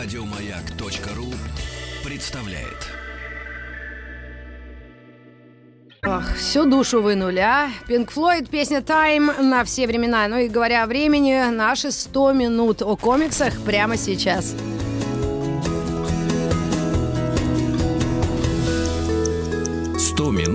Радиомаяк.ру 0.00 1.26
представляет. 2.08 2.86
Ах, 6.04 6.36
всю 6.36 6.66
душу 6.66 7.02
вынули, 7.02 7.40
а? 7.40 7.68
Пинк 7.88 8.12
Флойд, 8.12 8.48
песня 8.48 8.80
«Тайм» 8.80 9.26
на 9.26 9.64
все 9.64 9.88
времена. 9.88 10.28
Ну 10.28 10.36
и 10.36 10.46
говоря 10.46 10.84
о 10.84 10.86
времени, 10.86 11.50
наши 11.50 11.90
100 11.90 12.32
минут 12.32 12.80
о 12.80 12.94
комиксах 12.96 13.60
прямо 13.62 13.96
сейчас. 13.96 14.54
«100 19.96 20.30
минут 20.30 20.47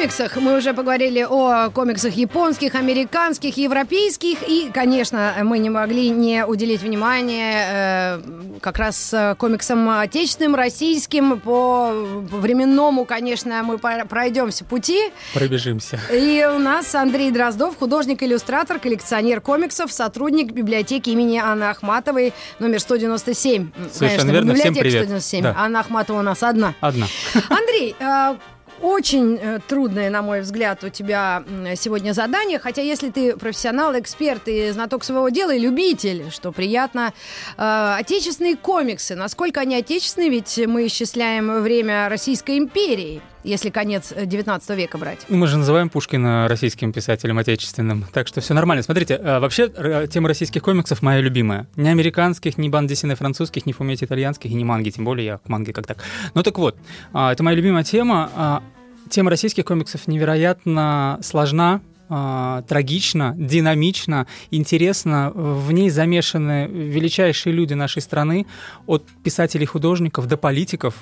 комиксах 0.00 0.36
мы 0.36 0.56
уже 0.56 0.72
поговорили 0.72 1.26
о 1.28 1.68
комиксах 1.68 2.14
японских, 2.14 2.74
американских, 2.74 3.58
европейских. 3.58 4.38
И, 4.48 4.70
конечно, 4.72 5.34
мы 5.42 5.58
не 5.58 5.68
могли 5.68 6.08
не 6.08 6.46
уделить 6.46 6.80
внимание 6.80 7.66
э, 7.68 8.20
как 8.62 8.78
раз 8.78 9.12
э, 9.12 9.34
комиксам 9.34 9.90
отечественным, 9.90 10.54
российским. 10.54 11.38
По 11.38 11.92
временному, 11.92 13.04
конечно, 13.04 13.62
мы 13.62 13.76
пройдемся 13.76 14.64
пути. 14.64 15.10
Пробежимся. 15.34 16.00
И 16.10 16.48
у 16.50 16.58
нас 16.58 16.94
Андрей 16.94 17.30
Дроздов, 17.30 17.76
художник-иллюстратор, 17.78 18.78
коллекционер 18.78 19.42
комиксов, 19.42 19.92
сотрудник 19.92 20.52
библиотеки 20.52 21.10
имени 21.10 21.36
Анны 21.36 21.64
Ахматовой, 21.64 22.32
номер 22.58 22.80
197. 22.80 23.70
Совершенно 23.92 24.30
верно. 24.30 24.54
Всем 24.54 24.72
библиотека 24.72 24.80
привет. 24.80 25.04
197. 25.04 25.42
Да. 25.42 25.54
Анна 25.58 25.80
Ахматова 25.80 26.20
у 26.20 26.22
нас 26.22 26.42
одна. 26.42 26.74
Одна. 26.80 27.06
Андрей, 27.50 27.94
э, 28.00 28.36
очень 28.82 29.36
э, 29.36 29.58
трудное, 29.66 30.10
на 30.10 30.22
мой 30.22 30.40
взгляд, 30.40 30.82
у 30.84 30.88
тебя 30.88 31.42
сегодня 31.76 32.12
задание, 32.12 32.58
хотя 32.58 32.82
если 32.82 33.10
ты 33.10 33.36
профессионал, 33.36 33.98
эксперт 33.98 34.48
и 34.48 34.70
знаток 34.70 35.04
своего 35.04 35.28
дела, 35.28 35.54
и 35.54 35.58
любитель, 35.58 36.30
что 36.30 36.52
приятно, 36.52 37.12
э, 37.56 37.94
отечественные 37.98 38.56
комиксы, 38.56 39.14
насколько 39.14 39.60
они 39.60 39.76
отечественные, 39.76 40.30
ведь 40.30 40.60
мы 40.66 40.86
исчисляем 40.86 41.62
время 41.62 42.08
Российской 42.08 42.58
империи, 42.58 43.20
если 43.44 43.70
конец 43.70 44.12
э, 44.14 44.26
19 44.26 44.70
века 44.70 44.98
брать. 44.98 45.20
Мы 45.28 45.46
же 45.46 45.58
называем 45.58 45.88
Пушкина 45.88 46.48
российским 46.48 46.92
писателем 46.92 47.38
отечественным, 47.38 48.04
так 48.12 48.26
что 48.26 48.40
все 48.40 48.54
нормально. 48.54 48.82
Смотрите, 48.82 49.14
э, 49.14 49.38
вообще 49.38 49.68
тема 50.08 50.28
российских 50.28 50.62
комиксов 50.62 51.02
моя 51.02 51.20
любимая. 51.20 51.66
Ни 51.76 51.88
американских, 51.88 52.58
ни 52.58 52.68
банд 52.68 52.88
Диснея 52.88 53.16
французских, 53.16 53.66
ни 53.66 53.72
Фумети 53.72 54.04
итальянских, 54.04 54.50
и 54.50 54.54
ни 54.54 54.64
манги, 54.64 54.90
тем 54.90 55.04
более 55.04 55.26
я 55.26 55.38
к 55.38 55.48
манге 55.48 55.72
как 55.72 55.86
так. 55.86 56.04
Ну 56.34 56.42
так 56.42 56.58
вот, 56.58 56.76
а, 57.12 57.32
это 57.32 57.42
моя 57.42 57.56
любимая 57.56 57.84
тема. 57.84 58.62
А, 59.10 59.12
Тема 59.12 59.30
российских 59.30 59.64
комиксов 59.64 60.06
невероятно 60.06 61.18
сложна, 61.22 61.80
а, 62.08 62.62
трагична, 62.68 63.34
динамична, 63.36 64.26
интересна. 64.52 65.32
В 65.34 65.72
ней 65.72 65.90
замешаны 65.90 66.68
величайшие 66.68 67.52
люди 67.52 67.74
нашей 67.74 68.02
страны, 68.02 68.46
от 68.86 69.04
писателей-художников 69.24 70.26
до 70.26 70.36
политиков. 70.36 70.94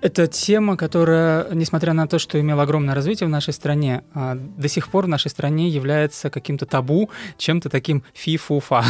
Это 0.00 0.26
тема, 0.26 0.76
которая, 0.76 1.48
несмотря 1.52 1.92
на 1.92 2.06
то, 2.06 2.18
что 2.18 2.40
имела 2.40 2.62
огромное 2.62 2.94
развитие 2.94 3.26
в 3.26 3.30
нашей 3.30 3.52
стране, 3.52 4.04
а, 4.14 4.36
до 4.36 4.68
сих 4.68 4.88
пор 4.88 5.06
в 5.06 5.08
нашей 5.08 5.30
стране 5.30 5.68
является 5.68 6.30
каким-то 6.30 6.66
табу, 6.66 7.10
чем-то 7.36 7.68
таким 7.68 8.02
фи-фу-фа. 8.14 8.84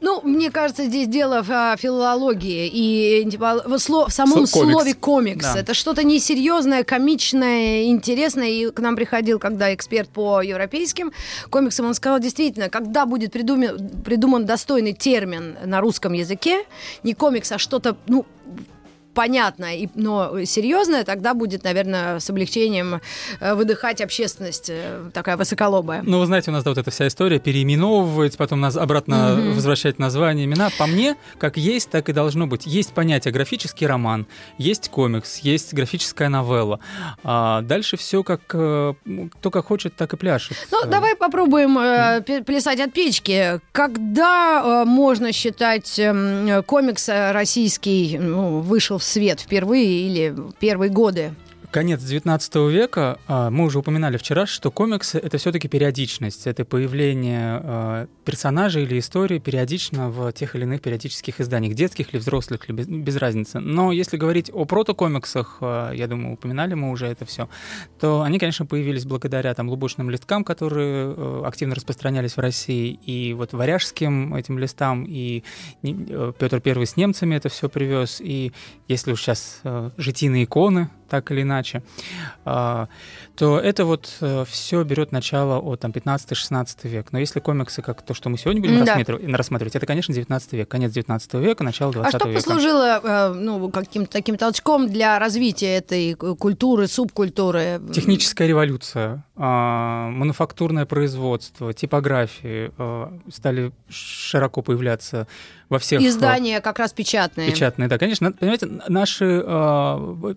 Ну, 0.00 0.20
мне 0.22 0.50
кажется, 0.50 0.84
здесь 0.84 1.08
дело 1.08 1.42
в 1.42 1.50
а, 1.50 1.76
филологии 1.76 2.68
и 2.68 3.28
типа, 3.30 3.62
в, 3.66 3.72
сло- 3.74 4.08
в 4.08 4.12
самом 4.12 4.46
комикс. 4.46 4.50
слове 4.52 4.94
комикс. 4.94 5.52
Да. 5.52 5.58
Это 5.58 5.74
что-то 5.74 6.04
несерьезное, 6.04 6.84
комичное, 6.84 7.84
интересное. 7.84 8.48
И 8.50 8.70
к 8.70 8.78
нам 8.80 8.96
приходил, 8.96 9.38
когда 9.38 9.74
эксперт 9.74 10.08
по 10.10 10.42
европейским 10.42 11.12
комиксам, 11.50 11.86
он 11.86 11.94
сказал, 11.94 12.20
действительно, 12.20 12.68
когда 12.68 13.06
будет 13.06 13.32
придуман, 13.32 13.90
придуман 14.04 14.44
достойный 14.44 14.92
термин 14.92 15.56
на 15.64 15.80
русском 15.80 16.12
языке, 16.12 16.64
не 17.02 17.14
комикс, 17.14 17.50
а 17.52 17.58
что-то, 17.58 17.96
ну, 18.06 18.26
понятное, 19.14 19.76
и- 19.76 19.88
но 19.94 20.44
серьезное, 20.44 21.04
тогда 21.04 21.34
будет, 21.34 21.64
наверное, 21.64 22.18
с 22.18 22.28
облегчением 22.30 23.00
э, 23.40 23.54
выдыхать 23.54 24.00
общественность 24.00 24.70
э, 24.70 25.10
такая 25.12 25.36
высоколобая. 25.36 26.02
Ну, 26.04 26.18
вы 26.18 26.26
знаете, 26.26 26.50
у 26.50 26.54
нас 26.54 26.64
да, 26.64 26.70
вот 26.70 26.78
эта 26.78 26.90
вся 26.90 27.06
история 27.08 27.38
переименовывать, 27.38 28.36
потом 28.36 28.60
нас 28.60 28.76
обратно 28.76 29.36
Мгм. 29.36 29.54
возвращать 29.54 29.98
названия, 29.98 30.44
имена. 30.44 30.70
По 30.78 30.86
мне, 30.86 31.16
как 31.38 31.56
есть, 31.56 31.90
так 31.90 32.08
и 32.08 32.12
должно 32.12 32.46
быть. 32.46 32.66
Есть 32.66 32.92
понятие 32.92 33.32
графический 33.32 33.86
роман, 33.86 34.26
есть 34.58 34.88
комикс, 34.88 35.38
есть 35.38 35.74
графическая 35.74 36.28
новелла. 36.28 36.80
А 37.24 37.62
дальше 37.62 37.96
все 37.96 38.22
как 38.22 38.40
э, 38.54 38.94
кто 39.38 39.50
как 39.50 39.66
хочет, 39.66 39.94
так 39.96 40.12
и 40.12 40.16
пляшет. 40.16 40.56
Ну, 40.70 40.84
давай 40.86 41.16
попробуем 41.16 41.78
э, 41.78 42.42
плясать 42.42 42.80
от 42.80 42.92
печки. 42.92 43.60
Когда 43.72 44.82
э, 44.82 44.84
можно 44.86 45.32
считать 45.32 45.98
эм, 45.98 46.62
комикс 46.64 47.08
российский 47.08 48.18
ну, 48.18 48.60
вышел 48.60 48.98
свет 49.02 49.40
впервые 49.40 50.06
или 50.08 50.34
первые 50.58 50.90
годы? 50.90 51.34
Конец 51.70 52.02
19 52.02 52.54
века, 52.70 53.18
а, 53.26 53.48
мы 53.48 53.64
уже 53.64 53.78
упоминали 53.78 54.18
вчера, 54.18 54.44
что 54.44 54.70
комиксы— 54.70 55.18
это 55.22 55.38
все-таки 55.38 55.68
периодичность, 55.68 56.46
это 56.46 56.66
появление 56.66 58.08
персонажей 58.24 58.84
или 58.84 58.98
истории 58.98 59.38
периодично 59.38 60.10
в 60.10 60.32
тех 60.32 60.54
или 60.54 60.62
иных 60.62 60.80
периодических 60.80 61.40
изданиях, 61.40 61.74
детских 61.74 62.12
или 62.12 62.18
взрослых, 62.20 62.68
или 62.68 62.76
без, 62.76 62.86
без 62.86 63.16
разницы. 63.16 63.58
Но 63.60 63.92
если 63.92 64.16
говорить 64.16 64.50
о 64.52 64.64
протокомиксах, 64.64 65.58
а, 65.60 65.92
я 65.92 66.06
думаю, 66.06 66.34
упоминали 66.34 66.74
мы 66.74 66.90
уже 66.90 67.06
это 67.06 67.24
все, 67.24 67.48
то 67.98 68.22
они, 68.22 68.38
конечно, 68.38 68.66
появились 68.66 69.04
благодаря 69.04 69.54
там 69.54 69.68
лубочным 69.68 70.10
листкам, 70.10 70.44
которые 70.44 71.14
э, 71.16 71.42
активно 71.44 71.74
распространялись 71.74 72.36
в 72.36 72.40
России, 72.40 72.98
и 73.04 73.34
вот 73.34 73.52
варяжским 73.52 74.34
этим 74.34 74.58
листам, 74.58 75.04
и 75.08 75.42
Петр 75.82 76.60
Первый 76.60 76.86
с 76.86 76.96
немцами 76.96 77.34
это 77.34 77.48
все 77.48 77.68
привез, 77.68 78.20
и 78.20 78.52
если 78.88 79.12
уж 79.12 79.20
сейчас 79.20 79.60
э, 79.64 79.90
житийные 79.96 80.44
иконы, 80.44 80.90
так 81.08 81.30
или 81.30 81.42
иначе, 81.42 81.82
то 82.42 82.88
это 83.36 83.84
вот 83.84 84.18
все 84.48 84.82
берет 84.82 85.12
начало 85.12 85.58
от 85.58 85.80
там, 85.80 85.90
15-16 85.90 86.88
век. 86.88 87.12
Но 87.12 87.18
если 87.18 87.38
комиксы, 87.38 87.82
как 87.82 88.00
то, 88.12 88.16
что 88.16 88.28
мы 88.28 88.36
сегодня 88.36 88.60
будем 88.60 88.84
Да. 88.84 88.94
рассматривать, 88.96 89.34
рассматривать, 89.34 89.76
это, 89.76 89.86
конечно, 89.86 90.14
19 90.14 90.52
век, 90.52 90.68
конец 90.68 90.92
19 90.92 91.34
века, 91.34 91.64
начало 91.64 91.92
20 91.92 92.14
А 92.14 92.18
что 92.18 92.28
века. 92.28 92.38
послужило 92.40 93.00
э, 93.02 93.32
ну, 93.34 93.70
каким-то 93.70 94.10
таким 94.12 94.36
толчком 94.36 94.88
для 94.88 95.18
развития 95.18 95.76
этой 95.76 96.14
культуры, 96.14 96.86
субкультуры? 96.86 97.80
Техническая 97.92 98.46
революция, 98.46 99.24
а, 99.36 100.10
мануфактурное 100.10 100.84
производство, 100.84 101.72
типографии 101.72 102.70
а, 102.78 103.12
стали 103.32 103.72
широко 103.88 104.62
появляться 104.62 105.26
во 105.68 105.78
всех... 105.78 106.00
а, 106.00 106.04
Издания 106.04 106.60
как 106.60 106.78
раз 106.78 106.92
печатные. 106.92 107.50
Печатные, 107.50 107.88
да, 107.88 107.98
конечно. 107.98 108.32
Понимаете, 108.32 108.68
наши 108.88 109.42
а, 109.44 110.34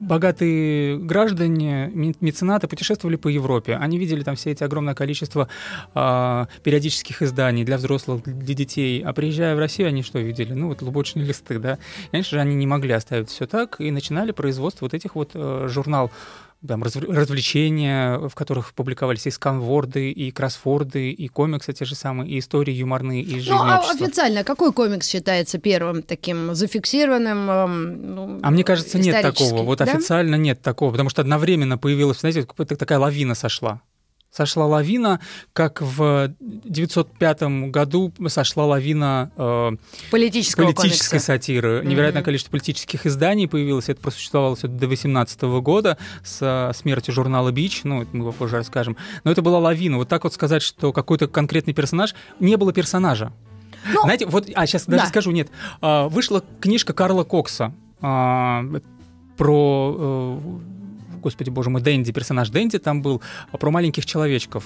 богатые 0.00 0.98
граждане, 0.98 1.90
ме- 1.92 2.14
меценаты 2.20 2.66
путешествовали 2.66 3.16
по 3.16 3.28
Европе. 3.28 3.76
Они 3.76 3.98
видели 3.98 4.22
там 4.22 4.34
все 4.34 4.50
эти 4.50 4.64
огромное 4.64 4.94
количество 4.94 5.48
а, 5.94 6.48
периодических 6.62 7.22
изданий 7.22 7.64
для 7.64 7.76
взрослых, 7.76 8.22
для 8.24 8.54
детей. 8.54 9.02
А 9.02 9.12
приезжая 9.12 9.54
в 9.54 9.58
Россию, 9.58 9.88
они 9.88 10.02
что 10.02 10.18
видели? 10.18 10.54
Ну, 10.54 10.68
вот 10.68 10.82
лубочные 10.82 11.24
листы, 11.24 11.58
да. 11.58 11.78
Конечно 12.10 12.36
же, 12.36 12.40
они 12.40 12.54
не 12.54 12.66
могли 12.66 12.92
оставить 12.92 13.28
все 13.28 13.46
так 13.46 13.80
и 13.80 13.90
начинали 13.90 14.32
производство 14.32 14.86
вот 14.86 14.94
этих 14.94 15.14
вот 15.14 15.32
э, 15.34 15.66
журнал 15.68 16.10
там, 16.66 16.82
разв- 16.82 17.10
развлечения, 17.10 18.18
в 18.18 18.34
которых 18.34 18.74
публиковались 18.74 19.26
и 19.26 19.30
сканворды, 19.30 20.10
и 20.10 20.30
кроссворды, 20.30 21.10
и 21.10 21.28
комиксы 21.28 21.72
те 21.72 21.84
же 21.84 21.94
самые, 21.94 22.30
и 22.30 22.38
истории 22.38 22.72
юморные, 22.74 23.22
и 23.22 23.32
Ну, 23.34 23.40
жизнь 23.40 23.50
а 23.52 23.78
общества. 23.78 24.06
официально 24.06 24.44
какой 24.44 24.72
комикс 24.72 25.08
считается 25.08 25.58
первым 25.58 26.02
таким 26.02 26.54
зафиксированным? 26.54 27.50
эм, 27.50 28.14
ну, 28.14 28.40
А 28.42 28.50
мне 28.50 28.64
кажется, 28.64 28.98
нет 28.98 29.22
такого. 29.22 29.62
Вот 29.62 29.78
да? 29.78 29.84
официально 29.84 30.34
нет 30.34 30.60
такого, 30.60 30.90
потому 30.90 31.08
что 31.10 31.22
одновременно 31.22 31.78
появилась, 31.78 32.20
знаете, 32.20 32.44
такая 32.44 32.98
лавина 32.98 33.34
сошла. 33.34 33.80
Сошла 34.32 34.64
лавина, 34.66 35.18
как 35.52 35.82
в 35.82 36.32
905 36.38 37.42
году 37.70 38.12
сошла 38.28 38.64
лавина 38.64 39.32
э, 39.36 39.70
Политического 40.12 40.66
политической 40.66 41.10
комикса. 41.10 41.26
сатиры. 41.26 41.82
Невероятное 41.84 42.20
Мгм. 42.20 42.26
количество 42.26 42.52
политических 42.52 43.06
изданий 43.06 43.48
появилось. 43.48 43.88
Это 43.88 44.00
просуществовало 44.00 44.54
всё 44.54 44.68
до 44.68 44.86
18 44.86 45.60
года 45.60 45.98
с 46.22 46.72
смертью 46.76 47.12
журнала 47.12 47.50
«Бич». 47.50 47.80
Ну, 47.82 48.02
это 48.02 48.16
мы 48.16 48.26
попозже 48.26 48.56
расскажем. 48.58 48.96
Но 49.24 49.32
это 49.32 49.42
была 49.42 49.58
лавина. 49.58 49.96
Вот 49.96 50.08
так 50.08 50.22
вот 50.22 50.32
сказать, 50.32 50.62
что 50.62 50.92
какой-то 50.92 51.26
конкретный 51.26 51.74
персонаж... 51.74 52.14
Не 52.38 52.56
было 52.56 52.72
персонажа. 52.72 53.32
Ну, 53.92 54.02
Знаете, 54.02 54.26
вот, 54.26 54.48
а 54.54 54.66
сейчас 54.66 54.86
даже 54.86 55.04
да. 55.04 55.08
скажу, 55.08 55.30
нет. 55.32 55.48
А, 55.80 56.08
Вышла 56.08 56.44
книжка 56.60 56.92
Карла 56.92 57.24
Кокса 57.24 57.72
а, 58.00 58.62
про 59.36 59.96
э, 59.98 60.38
господи 61.20 61.50
боже 61.50 61.70
мой, 61.70 61.82
Дэнди, 61.82 62.12
персонаж 62.12 62.50
Дэнди 62.50 62.78
там 62.78 63.02
был, 63.02 63.20
а 63.52 63.56
про 63.56 63.70
маленьких 63.70 64.06
человечков. 64.06 64.64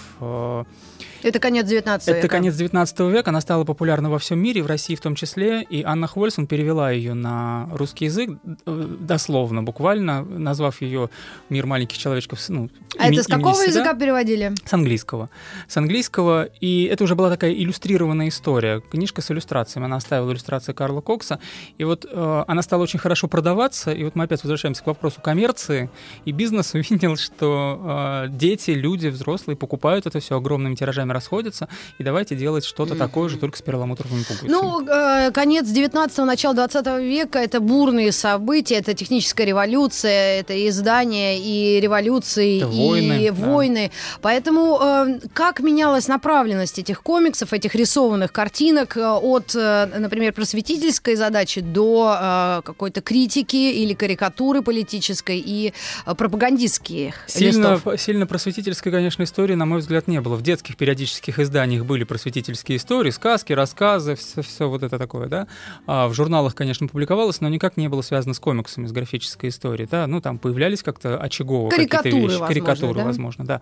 Это 1.24 1.38
конец 1.38 1.66
19 1.66 2.06
века. 2.06 2.18
Это 2.18 2.28
конец 2.28 2.54
19 2.54 3.00
века, 3.00 3.30
она 3.30 3.40
стала 3.40 3.64
популярна 3.64 4.10
во 4.10 4.18
всем 4.18 4.38
мире, 4.38 4.62
в 4.62 4.66
России 4.66 4.94
в 4.94 5.00
том 5.00 5.14
числе, 5.14 5.62
и 5.62 5.82
Анна 5.82 6.06
Хвольсон 6.06 6.46
перевела 6.46 6.90
ее 6.90 7.14
на 7.14 7.66
русский 7.72 8.04
язык 8.04 8.30
э, 8.66 8.96
дословно, 9.00 9.62
буквально, 9.62 10.22
назвав 10.22 10.82
ее 10.82 11.08
«Мир 11.48 11.64
маленьких 11.64 11.96
человечков». 11.96 12.40
Ну, 12.50 12.68
а 12.98 13.08
это 13.08 13.22
с 13.22 13.26
какого 13.26 13.54
себя. 13.54 13.66
языка 13.66 13.94
переводили? 13.94 14.52
С 14.64 14.72
английского. 14.72 15.30
С 15.66 15.76
английского. 15.76 16.44
И 16.60 16.84
это 16.84 17.04
уже 17.04 17.14
была 17.14 17.30
такая 17.30 17.52
иллюстрированная 17.52 18.28
история. 18.28 18.80
Книжка 18.80 19.22
с 19.22 19.30
иллюстрациями. 19.30 19.86
Она 19.86 19.96
оставила 19.96 20.30
иллюстрации 20.30 20.72
Карла 20.72 21.00
Кокса. 21.00 21.40
И 21.78 21.84
вот 21.84 22.06
э, 22.08 22.44
она 22.46 22.62
стала 22.62 22.82
очень 22.82 22.98
хорошо 22.98 23.28
продаваться. 23.28 23.92
И 23.92 24.04
вот 24.04 24.14
мы 24.14 24.24
опять 24.24 24.42
возвращаемся 24.42 24.82
к 24.82 24.86
вопросу 24.86 25.20
коммерции. 25.20 25.90
И 26.24 26.32
бизнес 26.32 26.74
увидел, 26.74 27.16
что 27.16 28.26
э, 28.26 28.28
дети, 28.30 28.72
люди, 28.72 29.08
взрослые 29.08 29.56
покупают 29.56 30.06
это 30.06 30.20
все 30.20 30.36
огромными 30.36 30.74
тиражами 30.74 31.13
расходятся. 31.14 31.68
И 31.98 32.04
давайте 32.04 32.36
делать 32.36 32.64
что-то 32.64 32.94
такое 32.94 33.30
же, 33.30 33.38
только 33.38 33.56
с 33.56 33.62
перламутровыми 33.62 34.22
пуговицами. 34.24 34.50
Ну, 34.50 34.86
э, 34.86 35.30
конец 35.30 35.66
19-го, 35.66 36.24
начало 36.26 36.54
20 36.54 36.86
века 37.00 37.38
это 37.38 37.60
бурные 37.60 38.12
события, 38.12 38.76
это 38.76 38.92
техническая 38.92 39.46
революция, 39.46 40.40
это 40.40 40.52
и 40.52 40.68
издания, 40.68 41.38
и 41.38 41.80
революции, 41.80 42.58
Это 42.58 42.70
и 42.70 42.88
войны, 42.88 43.30
да. 43.30 43.46
войны. 43.46 43.90
Поэтому 44.20 44.78
э, 44.82 45.20
как 45.32 45.60
менялась 45.60 46.08
направленность 46.08 46.78
этих 46.78 47.02
комиксов, 47.02 47.52
этих 47.52 47.74
рисованных 47.74 48.32
картинок 48.32 48.96
э, 48.96 49.06
от, 49.06 49.54
э, 49.54 49.86
например, 49.98 50.32
просветительской 50.32 51.14
задачи 51.14 51.60
до 51.60 52.16
э, 52.20 52.62
какой-то 52.64 53.00
критики 53.00 53.56
или 53.56 53.94
карикатуры 53.94 54.62
политической 54.62 55.38
и 55.38 55.72
э, 56.06 56.14
пропагандистских 56.14 57.24
Сильно, 57.28 57.74
листов? 57.74 58.00
сильно 58.00 58.26
просветительской, 58.26 58.90
конечно, 58.90 59.22
истории, 59.22 59.54
на 59.54 59.66
мой 59.66 59.78
взгляд, 59.78 60.08
не 60.08 60.20
было. 60.20 60.36
В 60.36 60.42
детских 60.42 60.76
периодических 60.76 61.03
изданиях 61.04 61.84
были 61.84 62.04
просветительские 62.04 62.78
истории, 62.78 63.10
сказки, 63.10 63.52
рассказы, 63.52 64.16
все, 64.16 64.68
вот 64.68 64.82
это 64.82 64.98
такое, 64.98 65.28
да. 65.28 65.46
А 65.86 66.08
в 66.08 66.14
журналах, 66.14 66.54
конечно, 66.54 66.88
публиковалось, 66.88 67.40
но 67.40 67.48
никак 67.48 67.76
не 67.76 67.88
было 67.88 68.02
связано 68.02 68.34
с 68.34 68.40
комиксами, 68.40 68.86
с 68.86 68.92
графической 68.92 69.50
историей, 69.50 69.88
да. 69.90 70.06
Ну, 70.06 70.20
там 70.20 70.38
появлялись 70.38 70.82
как-то 70.82 71.18
очагово 71.18 71.70
какие-то 71.70 72.02
вещи. 72.02 72.14
возможно, 72.14 72.46
Карикатуры, 72.46 72.94
да? 72.94 73.04
возможно, 73.04 73.44
да. 73.44 73.60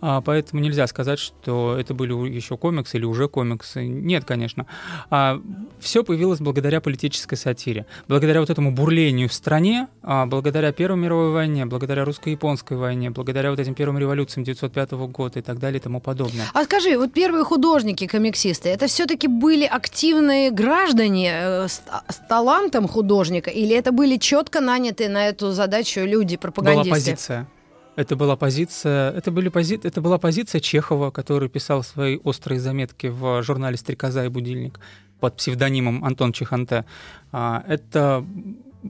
А, 0.00 0.20
поэтому 0.20 0.62
нельзя 0.62 0.86
сказать, 0.86 1.18
что 1.18 1.76
это 1.78 1.94
были 1.94 2.12
еще 2.28 2.56
комиксы 2.56 2.96
или 2.96 3.04
уже 3.04 3.28
комиксы. 3.28 3.86
Нет, 3.86 4.24
конечно. 4.24 4.66
А, 5.10 5.40
все 5.80 6.04
появилось 6.04 6.40
благодаря 6.40 6.80
политической 6.80 7.36
сатире. 7.36 7.86
Благодаря 8.08 8.40
вот 8.40 8.50
этому 8.50 8.72
бурлению 8.72 9.28
в 9.28 9.32
стране, 9.32 9.88
а, 10.02 10.26
благодаря 10.26 10.72
Первой 10.72 10.98
мировой 10.98 11.32
войне, 11.32 11.66
благодаря 11.66 12.04
русско-японской 12.04 12.76
войне, 12.76 13.10
благодаря 13.10 13.50
вот 13.50 13.58
этим 13.58 13.74
первым 13.74 13.98
революциям 13.98 14.44
1905 14.44 14.92
года 15.08 15.38
и 15.38 15.42
так 15.42 15.58
далее 15.58 15.78
и 15.78 15.82
тому 15.82 16.00
подобное. 16.00 16.46
А 16.52 16.66
скажи, 16.72 16.96
вот 16.96 17.12
первые 17.12 17.44
художники, 17.44 18.06
комиксисты, 18.06 18.70
это 18.70 18.86
все-таки 18.86 19.28
были 19.28 19.64
активные 19.64 20.50
граждане 20.50 21.30
э, 21.34 21.68
с, 21.68 21.82
с 22.08 22.16
талантом 22.28 22.88
художника, 22.88 23.50
или 23.50 23.76
это 23.76 23.92
были 23.92 24.16
четко 24.16 24.60
нанятые 24.60 25.10
на 25.10 25.28
эту 25.28 25.52
задачу 25.52 26.00
люди, 26.00 26.36
Была 26.36 26.40
пропагандисты? 26.40 26.90
позиция. 26.90 27.46
Это 27.96 28.16
была 28.16 28.36
позиция, 28.36 29.10
это, 29.12 29.30
были 29.30 29.50
пози, 29.50 29.78
это 29.82 30.00
была 30.00 30.16
позиция 30.16 30.60
Чехова, 30.60 31.10
который 31.10 31.50
писал 31.50 31.82
свои 31.82 32.18
острые 32.24 32.58
заметки 32.58 33.08
в 33.08 33.42
журнале 33.42 33.76
«Стрекоза 33.76 34.24
и 34.24 34.28
будильник» 34.28 34.80
под 35.20 35.36
псевдонимом 35.36 36.02
Антон 36.02 36.32
Чеханте. 36.32 36.86
А, 37.32 37.62
Это 37.68 38.24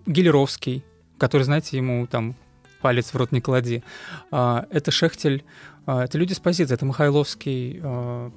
Гелеровский, 0.06 0.84
который, 1.19 1.43
знаете, 1.43 1.76
ему 1.76 2.06
там 2.06 2.37
палец 2.81 3.12
в 3.12 3.17
рот 3.17 3.32
не 3.32 3.40
клади. 3.40 3.82
А, 4.31 4.67
Это 4.70 4.93
Шехтель, 4.93 5.43
а, 5.43 5.71
это 5.87 6.19
люди 6.19 6.32
с 6.32 6.38
позиции, 6.38 6.75
это 6.75 6.87
Михайловский, 6.87 7.81
а, 7.82 8.31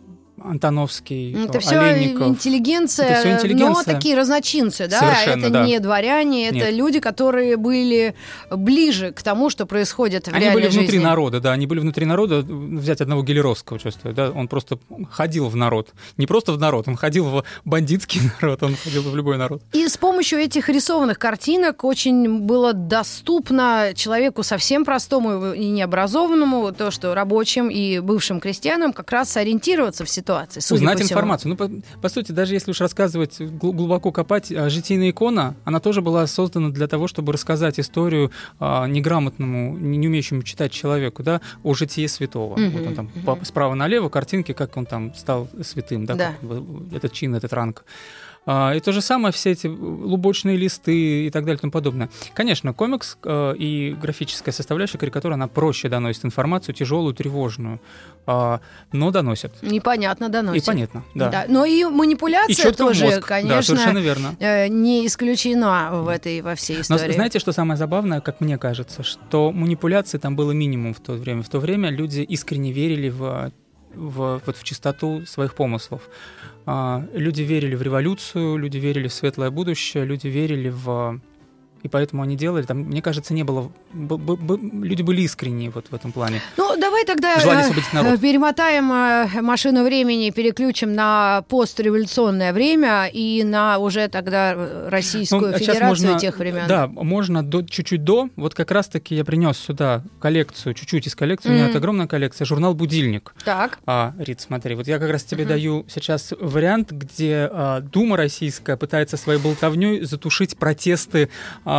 Антоновский, 0.49 1.33
Ну, 1.33 1.45
Это 1.45 1.57
а, 1.57 1.61
все 1.61 1.79
Олейников. 1.79 2.27
интеллигенция, 2.27 3.07
Это 3.07 3.27
но 3.29 3.35
интеллигенция. 3.35 3.83
такие 3.95 4.15
разночинцы, 4.17 4.87
да? 4.87 4.99
Совершенно, 4.99 5.41
это 5.45 5.49
да. 5.49 5.65
не 5.65 5.79
дворяне, 5.79 6.47
это 6.47 6.55
Нет. 6.55 6.73
люди, 6.73 6.99
которые 6.99 7.57
были 7.57 8.15
ближе 8.51 9.11
к 9.11 9.21
тому, 9.23 9.49
что 9.49 9.65
происходит 9.65 10.27
в 10.27 10.33
Они 10.33 10.49
были 10.49 10.67
внутри 10.67 10.85
жизни. 10.87 11.03
народа, 11.03 11.39
да, 11.39 11.51
они 11.53 11.67
были 11.67 11.79
внутри 11.79 12.05
народа. 12.05 12.43
Взять 12.45 13.01
одного 13.01 13.23
Гелеровского, 13.23 13.79
чувствую, 13.79 14.13
да, 14.13 14.31
он 14.31 14.47
просто 14.47 14.77
ходил 15.11 15.47
в 15.49 15.55
народ. 15.55 15.93
Не 16.17 16.27
просто 16.27 16.51
в 16.53 16.59
народ, 16.59 16.87
он 16.87 16.95
ходил 16.95 17.25
в 17.25 17.43
бандитский 17.65 18.21
народ, 18.41 18.63
он 18.63 18.75
ходил 18.75 19.01
в 19.03 19.15
любой 19.15 19.37
народ. 19.37 19.61
И 19.73 19.87
с 19.87 19.97
помощью 19.97 20.39
этих 20.39 20.69
рисованных 20.69 21.17
картинок 21.19 21.83
очень 21.83 22.39
было 22.41 22.73
доступно 22.73 23.91
человеку 23.95 24.43
совсем 24.43 24.85
простому 24.85 25.53
и 25.53 25.65
необразованному, 25.69 26.71
то, 26.71 26.91
что 26.91 27.13
рабочим 27.15 27.69
и 27.69 27.99
бывшим 27.99 28.39
крестьянам 28.39 28.93
как 28.93 29.11
раз 29.11 29.35
ориентироваться 29.37 30.05
в 30.05 30.09
ситуации. 30.09 30.34
Судя 30.61 30.75
Узнать 30.75 31.01
информацию. 31.01 31.49
Ну, 31.49 31.55
по, 31.57 31.69
по 32.01 32.09
сути, 32.09 32.31
даже 32.31 32.53
если 32.53 32.71
уж 32.71 32.81
рассказывать, 32.81 33.39
гл- 33.39 33.73
глубоко 33.73 34.11
копать, 34.11 34.51
а, 34.51 34.69
житийная 34.69 35.09
икона, 35.11 35.55
она 35.65 35.79
тоже 35.79 36.01
была 36.01 36.27
создана 36.27 36.69
для 36.69 36.87
того, 36.87 37.07
чтобы 37.07 37.33
рассказать 37.33 37.79
историю 37.79 38.31
а, 38.59 38.85
неграмотному, 38.87 39.77
не, 39.77 40.07
умеющему 40.07 40.43
читать 40.43 40.71
человеку, 40.71 41.23
да, 41.23 41.41
о 41.63 41.73
житии 41.73 42.07
святого. 42.07 42.57
Мгм, 42.57 42.77
Вот 42.77 42.87
он 42.87 42.95
там 42.95 43.07
по- 43.25 43.39
справа 43.45 43.73
налево 43.75 44.09
картинки, 44.09 44.51
как 44.53 44.77
он 44.77 44.85
там 44.85 45.13
стал 45.15 45.47
святым, 45.63 46.05
да, 46.05 46.15
Да. 46.15 46.27
как 46.31 46.43
в- 46.43 46.95
этот 46.95 47.13
чин, 47.13 47.35
этот 47.35 47.53
ранг. 47.53 47.83
А, 48.47 48.73
И 48.75 48.79
то 48.79 48.91
же 48.91 49.01
самое, 49.01 49.31
все 49.33 49.51
эти 49.51 49.67
лубочные 49.67 50.55
листы 50.55 51.25
и 51.25 51.29
так 51.31 51.43
далее 51.45 51.57
и 51.57 51.61
тому 51.61 51.71
подобное. 51.71 52.09
Конечно, 52.33 52.73
комикс 52.73 53.17
э, 53.23 53.55
и 53.57 53.95
графическая 53.99 54.51
составляющая 54.51 54.97
карикатуры, 54.99 55.33
она 55.33 55.47
проще 55.47 55.89
доносит 55.89 56.25
информацию, 56.25 56.75
тяжелую, 56.75 57.15
тревожную, 57.15 57.81
а, 58.27 58.59
но 58.91 59.09
доносит. 59.11 59.51
Непонятно 59.63 60.29
доносит. 60.29 60.63
И 60.63 60.65
понятно, 60.65 61.03
да. 61.15 61.45
Но 61.47 61.65
и 61.65 61.83
манипуляция 61.85 62.69
И 62.71 62.73
тоже, 62.73 63.05
мозг. 63.05 63.21
Да, 63.21 63.27
конечно, 63.27 63.61
совершенно 63.63 63.97
верно. 63.99 64.35
э, 64.39 64.67
не 64.67 65.07
исключена 65.07 65.89
в 65.93 66.07
этой 66.07 66.41
во 66.41 66.53
всей 66.55 66.75
Но 66.89 66.95
истории. 66.97 67.13
знаете, 67.13 67.39
что 67.39 67.51
самое 67.51 67.77
забавное, 67.77 68.21
как 68.21 68.41
мне 68.41 68.57
кажется, 68.57 69.01
что 69.03 69.51
манипуляций 69.51 70.19
там 70.19 70.35
было 70.35 70.51
минимум 70.51 70.93
в 70.93 70.99
то 70.99 71.13
время. 71.13 71.41
В 71.41 71.49
то 71.49 71.59
время 71.59 71.89
люди 71.89 72.21
искренне 72.21 72.71
верили 72.71 73.09
в, 73.09 73.51
в, 73.95 74.41
вот 74.45 74.57
в 74.57 74.63
чистоту 74.63 75.25
своих 75.25 75.55
помыслов. 75.55 76.01
А, 76.65 77.03
Люди 77.13 77.41
верили 77.41 77.75
в 77.75 77.81
революцию, 77.81 78.57
люди 78.57 78.77
верили 78.77 79.07
в 79.07 79.13
светлое 79.13 79.51
будущее, 79.51 80.05
люди 80.05 80.27
верили 80.27 80.69
в... 80.69 81.19
И 81.85 81.87
поэтому 81.87 82.23
они 82.23 82.35
делали, 82.35 82.63
там, 82.63 82.79
мне 82.79 82.99
кажется, 83.03 83.31
не 83.35 83.43
было... 83.43 83.71
б- 83.93 84.17
б- 84.17 84.35
б- 84.37 84.87
люди 84.87 85.03
были 85.03 85.21
искренние 85.21 85.69
вот 85.69 85.85
в 85.91 85.93
этом 85.93 86.11
плане. 86.11 86.41
Ну, 86.57 86.75
давай 86.79 87.05
тогда 87.05 87.35
э, 87.35 88.17
перемотаем 88.17 88.91
э, 88.91 89.41
машину 89.43 89.83
времени, 89.83 90.31
переключим 90.31 90.93
на 90.95 91.43
постреволюционное 91.47 92.53
время 92.53 93.07
и 93.13 93.43
на 93.43 93.77
уже 93.77 94.07
тогда 94.07 94.53
э, 94.55 94.89
Российскую 94.89 95.41
Ну, 95.51 95.55
а 95.55 95.59
Федерацию 95.59 95.87
можно- 95.89 96.19
тех 96.19 96.39
времен. 96.39 96.63
Да, 96.67 96.87
можно 96.87 97.43
до, 97.43 97.61
чуть-чуть 97.61 98.03
до. 98.03 98.29
Вот 98.35 98.55
как 98.55 98.71
раз-таки 98.71 99.13
я 99.13 99.23
принес 99.23 99.55
сюда 99.59 100.01
коллекцию, 100.19 100.73
чуть-чуть 100.73 101.05
из 101.05 101.15
коллекции. 101.15 101.49
У 101.49 101.51
меня 101.51 101.67
это 101.67 101.77
огромная 101.77 102.07
коллекция. 102.07 102.45
Журнал 102.45 102.73
«Будильник». 102.73 103.35
Так. 103.45 103.77
А, 103.85 104.15
Рит, 104.17 104.41
смотри, 104.41 104.73
вот 104.73 104.87
я 104.87 104.97
как 104.97 105.11
раз 105.11 105.23
тебе 105.23 105.43
Мгм. 105.43 105.49
даю 105.49 105.85
сейчас 105.87 106.33
вариант, 106.39 106.91
где 106.91 107.47
а, 107.51 107.81
Дума 107.81 108.17
российская 108.17 108.75
пытается 108.75 109.17
своей 109.17 109.39
болтовней 109.39 110.01
затушить 110.03 110.57
протесты 110.57 111.29
а, 111.63 111.74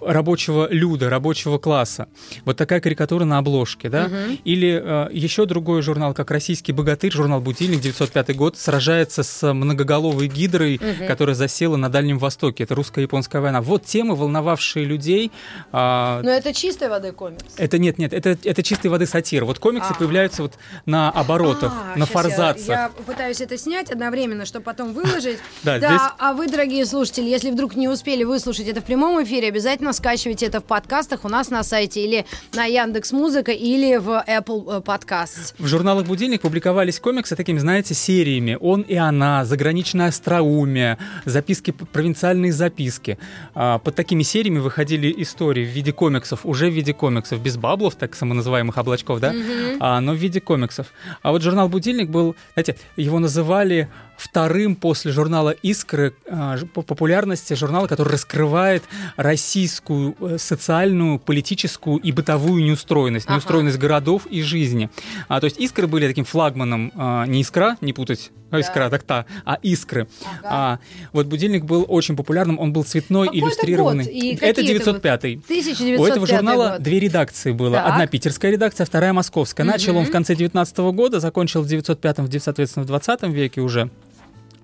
рабочего 0.00 0.68
люда, 0.70 1.08
рабочего 1.10 1.58
класса. 1.58 2.08
Вот 2.44 2.56
такая 2.56 2.80
карикатура 2.80 3.24
на 3.24 3.38
обложке, 3.38 3.88
да? 3.88 4.04
Мгм. 4.08 4.38
Или 4.44 4.80
а, 4.84 5.08
еще 5.12 5.46
другой 5.46 5.82
журнал, 5.82 6.12
как 6.14 6.30
«Российский 6.30 6.72
богатырь», 6.72 7.12
журнал 7.12 7.40
«Будильник», 7.40 7.80
905 7.80 8.34
год, 8.36 8.56
сражается 8.58 9.22
с 9.22 9.52
многоголовой 9.52 10.26
гидрой, 10.28 10.80
Мгм. 10.82 11.06
которая 11.06 11.34
засела 11.36 11.76
на 11.76 11.88
Дальнем 11.88 12.18
Востоке. 12.18 12.64
Это 12.64 12.74
русско-японская 12.74 13.40
война. 13.40 13.60
Вот 13.60 13.84
темы, 13.84 14.16
волновавшие 14.16 14.84
людей. 14.84 15.30
а, 15.72 16.20
Но 16.22 16.30
это 16.30 16.52
чистой 16.52 16.88
воды 16.88 17.12
комикс. 17.12 17.44
это 17.56 17.78
нет, 17.78 17.98
нет, 17.98 18.12
это, 18.12 18.36
это 18.42 18.62
чистой 18.62 18.88
воды 18.88 19.06
сатира. 19.06 19.44
Вот 19.44 19.58
комиксы 19.58 19.90
А. 19.90 19.94
появляются 19.94 20.42
вот 20.42 20.54
на 20.86 21.10
оборотах, 21.10 21.72
А, 21.72 21.98
на 21.98 22.06
щас 22.06 22.14
я- 22.14 22.20
форзацах. 22.22 22.68
Я, 22.68 22.90
пытаюсь 23.06 23.40
это 23.40 23.56
снять 23.56 23.90
одновременно, 23.90 24.44
чтобы 24.46 24.64
потом 24.64 24.92
выложить. 24.92 25.38
Да, 25.62 25.78
да, 25.78 25.88
здесь- 25.88 26.00
а 26.18 26.32
вы, 26.32 26.48
дорогие 26.48 26.84
слушатели, 26.86 27.28
если 27.28 27.50
вдруг 27.50 27.76
не 27.76 27.88
успели 27.88 28.24
выслушать 28.24 28.66
это 28.68 28.80
в 28.80 28.84
прямом 28.92 29.24
эфире, 29.24 29.48
обязательно 29.48 29.94
скачивайте 29.94 30.44
это 30.44 30.60
в 30.60 30.64
подкастах 30.64 31.24
у 31.24 31.28
нас 31.30 31.48
на 31.48 31.62
сайте 31.62 32.04
или 32.04 32.26
на 32.52 32.66
Яндекс 32.66 33.12
Музыка 33.12 33.50
или 33.50 33.96
в 33.96 34.22
Apple 34.28 34.80
э, 34.80 34.80
Podcasts. 34.80 35.54
В 35.58 35.66
журналах 35.66 36.04
«Будильник» 36.04 36.42
публиковались 36.42 37.00
комиксы 37.00 37.34
такими, 37.34 37.56
знаете, 37.56 37.94
сериями. 37.94 38.58
«Он 38.60 38.82
и 38.82 38.94
она», 38.94 39.46
«Заграничное 39.46 40.08
остроумие», 40.08 40.98
записки, 41.24 41.70
провинциальные 41.70 42.52
записки. 42.52 43.16
А, 43.54 43.78
Под 43.78 43.94
такими 43.94 44.22
сериями 44.24 44.58
выходили 44.58 45.14
истории 45.22 45.64
в 45.64 45.70
виде 45.70 45.94
комиксов, 45.94 46.44
уже 46.44 46.68
в 46.68 46.74
виде 46.74 46.92
комиксов, 46.92 47.40
без 47.40 47.56
баблов, 47.56 47.94
так 47.94 48.14
самоназываемых 48.14 48.76
облачков, 48.76 49.20
да, 49.20 49.32
а, 49.80 50.02
но 50.02 50.12
в 50.12 50.16
виде 50.16 50.42
комиксов. 50.42 50.88
А 51.22 51.30
вот 51.30 51.40
журнал 51.40 51.70
«Будильник» 51.70 52.10
был, 52.10 52.36
знаете, 52.52 52.76
его 52.96 53.18
называли 53.18 53.88
вторым 54.22 54.76
после 54.76 55.10
журнала 55.12 55.50
«Искры» 55.50 56.14
ж- 56.30 56.66
по 56.66 56.82
популярности 56.82 57.54
журнала, 57.54 57.86
который 57.86 58.10
раскрывает 58.10 58.84
российскую 59.16 60.14
э, 60.20 60.36
социальную, 60.38 61.18
политическую 61.18 61.96
и 61.98 62.12
бытовую 62.12 62.62
неустроенность, 62.64 63.26
Ага. 63.26 63.34
неустроенность 63.36 63.78
городов 63.78 64.26
и 64.26 64.42
жизни. 64.42 64.90
А, 65.28 65.40
то 65.40 65.46
есть 65.46 65.58
«Искры» 65.58 65.86
были 65.86 66.06
таким 66.06 66.24
флагманом 66.24 66.92
э, 66.94 67.24
не 67.26 67.40
«Искра», 67.42 67.76
не 67.80 67.92
путать, 67.92 68.30
а 68.50 68.60
«Искра» 68.60 68.90
так 68.90 69.02
та, 69.02 69.26
а 69.44 69.58
«Искры». 69.62 70.06
А, 70.44 70.78
вот 71.12 71.26
будильник 71.26 71.64
был 71.64 71.84
очень 71.88 72.16
популярным, 72.16 72.58
он 72.58 72.72
был 72.72 72.84
цветной, 72.84 73.26
Какой 73.28 73.40
иллюстрированный. 73.40 74.04
год 74.04 74.12
и 74.12 74.28
это 74.34 74.38
какие 74.40 74.50
это 74.50 74.62
905 74.62 75.24
1905 75.44 76.00
у 76.00 76.04
этого 76.06 76.26
журнала 76.26 76.68
год. 76.74 76.82
две 76.82 77.00
редакции 77.00 77.52
было. 77.52 77.76
Так. 77.76 77.86
Одна 77.92 78.06
питерская 78.06 78.50
редакция, 78.52 78.84
вторая 78.86 79.12
московская. 79.12 79.64
Начал 79.64 79.96
он 79.96 80.02
Мгм. 80.02 80.08
в 80.10 80.12
конце 80.12 80.34
19 80.34 80.92
года, 80.92 81.18
закончил 81.20 81.62
в 81.62 81.66
905 81.66 82.18
в, 82.18 82.40
соответственно, 82.40 82.84
в 82.84 82.86
20 82.86 83.32
веке 83.32 83.60
уже. 83.60 83.90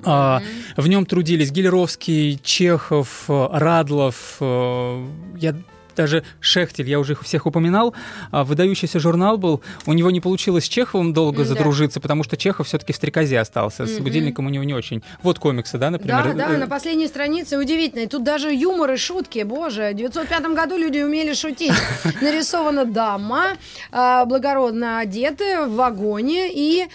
А, 0.04 0.42
в 0.76 0.86
нем 0.86 1.06
трудились 1.06 1.50
Гелеровский, 1.50 2.38
Чехов, 2.42 3.24
Радлов, 3.28 4.36
э, 4.40 5.06
я 5.36 5.54
даже 5.98 6.22
Шехтель, 6.40 6.88
я 6.88 6.98
уже 7.00 7.12
их 7.12 7.22
всех 7.22 7.46
упоминал, 7.46 7.94
А, 8.30 8.44
выдающийся 8.44 8.98
журнал 9.00 9.36
был. 9.36 9.60
У 9.86 9.92
него 9.92 10.10
не 10.10 10.20
получилось 10.20 10.64
с 10.64 10.68
Чеховым 10.68 11.12
долго 11.12 11.38
Да. 11.38 11.44
задружиться, 11.44 12.00
потому 12.00 12.24
что 12.24 12.36
Чехов 12.36 12.66
все-таки 12.68 12.92
в 12.92 12.96
стрекозе 12.96 13.38
остался. 13.40 13.86
С 13.86 13.94
Мгм. 13.96 14.04
будильником 14.04 14.46
у 14.46 14.48
него 14.48 14.64
не 14.64 14.74
очень. 14.74 15.02
Вот 15.22 15.38
комиксы, 15.38 15.76
да, 15.78 15.90
например? 15.90 16.34
Да, 16.34 16.48
да, 16.48 16.56
на 16.58 16.66
последней 16.68 17.08
странице 17.08 17.58
удивительно. 17.58 18.02
И 18.02 18.06
тут 18.06 18.22
даже 18.22 18.52
юмор 18.54 18.92
и 18.92 18.96
шутки. 18.96 19.42
Боже, 19.42 19.90
в 19.92 19.94
905 19.96 20.54
году 20.54 20.76
люди 20.76 21.00
умели 21.00 21.34
шутить. 21.34 21.72
Нарисована 22.22 22.84
дама, 22.84 23.56
а, 23.90 24.24
благородно 24.24 25.00
одетая 25.00 25.66
в 25.66 25.74
вагоне, 25.74 26.50
и 26.52 26.86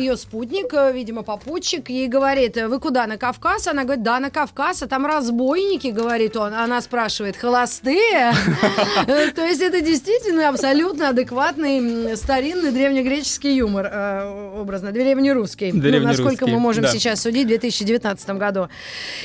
ее 0.00 0.16
спутник, 0.16 0.72
видимо, 0.94 1.22
попутчик, 1.22 1.88
ей 1.90 2.08
говорит, 2.08 2.56
вы 2.56 2.78
куда, 2.80 3.06
на 3.06 3.16
Кавказ? 3.18 3.66
Она 3.68 3.84
говорит, 3.84 4.02
да, 4.02 4.18
на 4.20 4.30
Кавказ, 4.30 4.82
а 4.82 4.86
там 4.86 5.06
разбойники, 5.06 5.88
говорит 5.88 6.36
он. 6.36 6.54
Она 6.54 6.80
спрашивает, 6.80 7.36
холостые? 7.36 7.89
Э, 7.90 9.30
То 9.34 9.44
есть 9.44 9.60
это 9.60 9.80
действительно 9.80 10.48
абсолютно 10.48 11.08
адекватный 11.10 12.16
старинный 12.16 12.70
древнегреческий 12.70 13.56
юмор, 13.56 13.88
э, 13.90 14.52
образно, 14.60 14.92
древнерусский. 14.92 15.72
Ну, 15.72 16.00
насколько 16.00 16.46
мы 16.46 16.58
можем 16.58 16.84
да. 16.84 16.90
сейчас 16.90 17.22
судить 17.22 17.44
в 17.46 17.48
2019 17.48 18.30
году. 18.30 18.68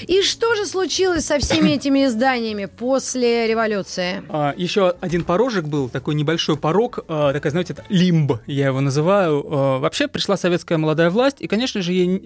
И 0.07 0.21
что 0.21 0.55
же 0.55 0.65
случилось 0.65 1.25
со 1.25 1.39
всеми 1.39 1.71
этими 1.71 2.05
изданиями 2.05 2.65
после 2.65 3.47
революции? 3.47 4.23
А, 4.29 4.53
еще 4.57 4.95
один 5.01 5.23
порожек 5.23 5.65
был, 5.65 5.89
такой 5.89 6.15
небольшой 6.15 6.57
порог, 6.57 6.99
а, 7.07 7.33
такая, 7.33 7.51
знаете, 7.51 7.73
это 7.73 7.83
лимб, 7.89 8.33
я 8.47 8.67
его 8.67 8.81
называю. 8.81 9.45
А, 9.49 9.79
вообще 9.79 10.07
пришла 10.07 10.37
советская 10.37 10.77
молодая 10.77 11.09
власть, 11.09 11.37
и, 11.39 11.47
конечно 11.47 11.81
же, 11.81 11.91
ей 11.93 12.21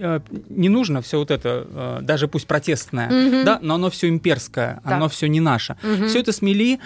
не 0.49 0.69
нужно 0.69 1.01
все 1.01 1.17
вот 1.19 1.31
это, 1.31 1.99
даже 2.01 2.27
пусть 2.27 2.47
протестное, 2.47 3.09
Мгм. 3.09 3.45
да, 3.45 3.59
но 3.61 3.75
оно 3.75 3.89
все 3.89 4.07
имперское, 4.07 4.81
Так. 4.83 4.93
оно 4.93 5.09
все 5.09 5.27
не 5.27 5.39
наше. 5.39 5.77
Мгм. 5.81 6.07
Все 6.07 6.19
это 6.19 6.28
смели, 6.31 6.79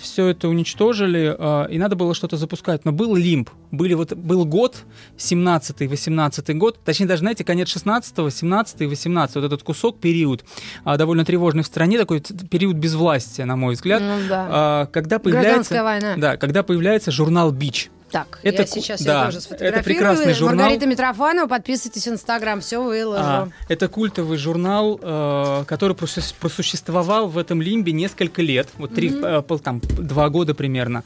все 0.00 0.26
это 0.28 0.48
уничтожили, 0.48 1.34
а, 1.38 1.64
и 1.66 1.78
надо 1.78 1.96
было 1.96 2.14
что-то 2.14 2.36
запускать. 2.36 2.84
Но 2.84 2.92
был 2.92 3.14
лимб, 3.16 3.50
были 3.70 3.94
вот, 3.94 4.12
был 4.14 4.44
год, 4.44 4.84
17-18 5.18 6.54
год, 6.54 6.78
точнее 6.84 7.06
даже, 7.06 7.20
знаете, 7.20 7.44
конец 7.44 7.68
16 7.68 8.32
17 8.32 8.80
и 8.82 8.86
18 8.86 9.36
вот 9.36 9.44
этот 9.44 9.62
кусок, 9.62 9.98
период, 9.98 10.44
а, 10.84 10.96
довольно 10.96 11.24
тревожный 11.24 11.62
в 11.62 11.66
стране, 11.66 11.98
такой 11.98 12.20
период 12.20 12.76
безвластия, 12.76 13.44
на 13.44 13.56
мой 13.56 13.74
взгляд, 13.74 14.02
Ну 14.02 14.28
да. 14.28 14.46
а, 14.50 14.86
когда 14.86 15.18
Гражданская 15.18 15.80
появляется, 15.82 15.84
война. 15.84 16.14
да, 16.16 16.36
когда 16.36 16.62
появляется 16.62 17.10
журнал 17.10 17.50
«Бич». 17.50 17.90
Так, 18.14 18.38
Это 18.44 18.62
я 18.62 18.66
сейчас 18.68 19.02
да, 19.02 19.18
ее 19.18 19.24
тоже 19.24 19.38
это 19.38 19.44
сфотографирую. 19.44 19.84
прекрасный 19.84 20.34
журнал. 20.34 20.56
Маргарита 20.58 20.86
Митрофанова, 20.86 21.48
подписывайтесь 21.48 22.06
в 22.06 22.10
Инстаграм, 22.12 22.60
все 22.60 22.80
выложу. 22.80 23.24
А, 23.24 23.48
это 23.68 23.88
культовый 23.88 24.38
журнал, 24.38 25.00
э, 25.02 25.64
который 25.66 25.96
просу- 25.96 26.32
просуществовал 26.38 27.26
в 27.26 27.36
этом 27.36 27.60
лимбе 27.60 27.90
несколько 27.90 28.40
лет, 28.40 28.68
вот 28.78 28.94
три, 28.94 29.10
э, 29.12 29.42
пол- 29.42 29.58
там, 29.58 29.80
два 29.80 30.28
года 30.28 30.54
примерно. 30.54 31.02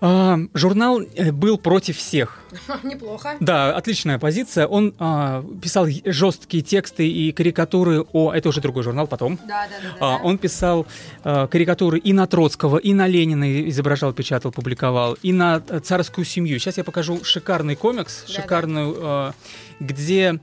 А, 0.00 0.38
журнал 0.52 1.00
э, 1.00 1.32
был 1.32 1.56
против 1.56 1.96
всех. 1.96 2.38
Неплохо. 2.82 3.36
Да, 3.40 3.74
отличная 3.74 4.18
позиция. 4.18 4.66
Он 4.66 4.94
а, 4.98 5.42
писал 5.62 5.86
жесткие 6.04 6.62
тексты 6.62 7.08
и 7.08 7.32
карикатуры 7.32 8.04
о... 8.12 8.32
Это 8.32 8.50
уже 8.50 8.60
другой 8.60 8.82
журнал 8.82 9.06
потом. 9.06 9.38
Да, 9.48 9.66
да, 9.66 9.76
да. 9.82 9.96
А, 10.00 10.20
Он 10.22 10.36
писал 10.36 10.86
э, 11.24 11.48
карикатуры 11.50 11.98
и 11.98 12.12
на 12.12 12.26
Троцкого, 12.26 12.76
и 12.76 12.92
на 12.92 13.06
Ленина 13.06 13.68
изображал, 13.68 14.12
печатал, 14.12 14.52
публиковал, 14.52 15.16
и 15.22 15.32
на 15.32 15.62
э, 15.66 15.80
царскую 15.80 16.24
семью. 16.26 16.58
Сейчас 16.58 16.76
я 16.76 16.84
покажу 16.84 17.24
шикарный 17.24 17.74
комикс, 17.76 18.24
Да-да. 18.26 18.42
шикарную, 18.42 19.34
где 19.80 20.32
а, 20.32 20.38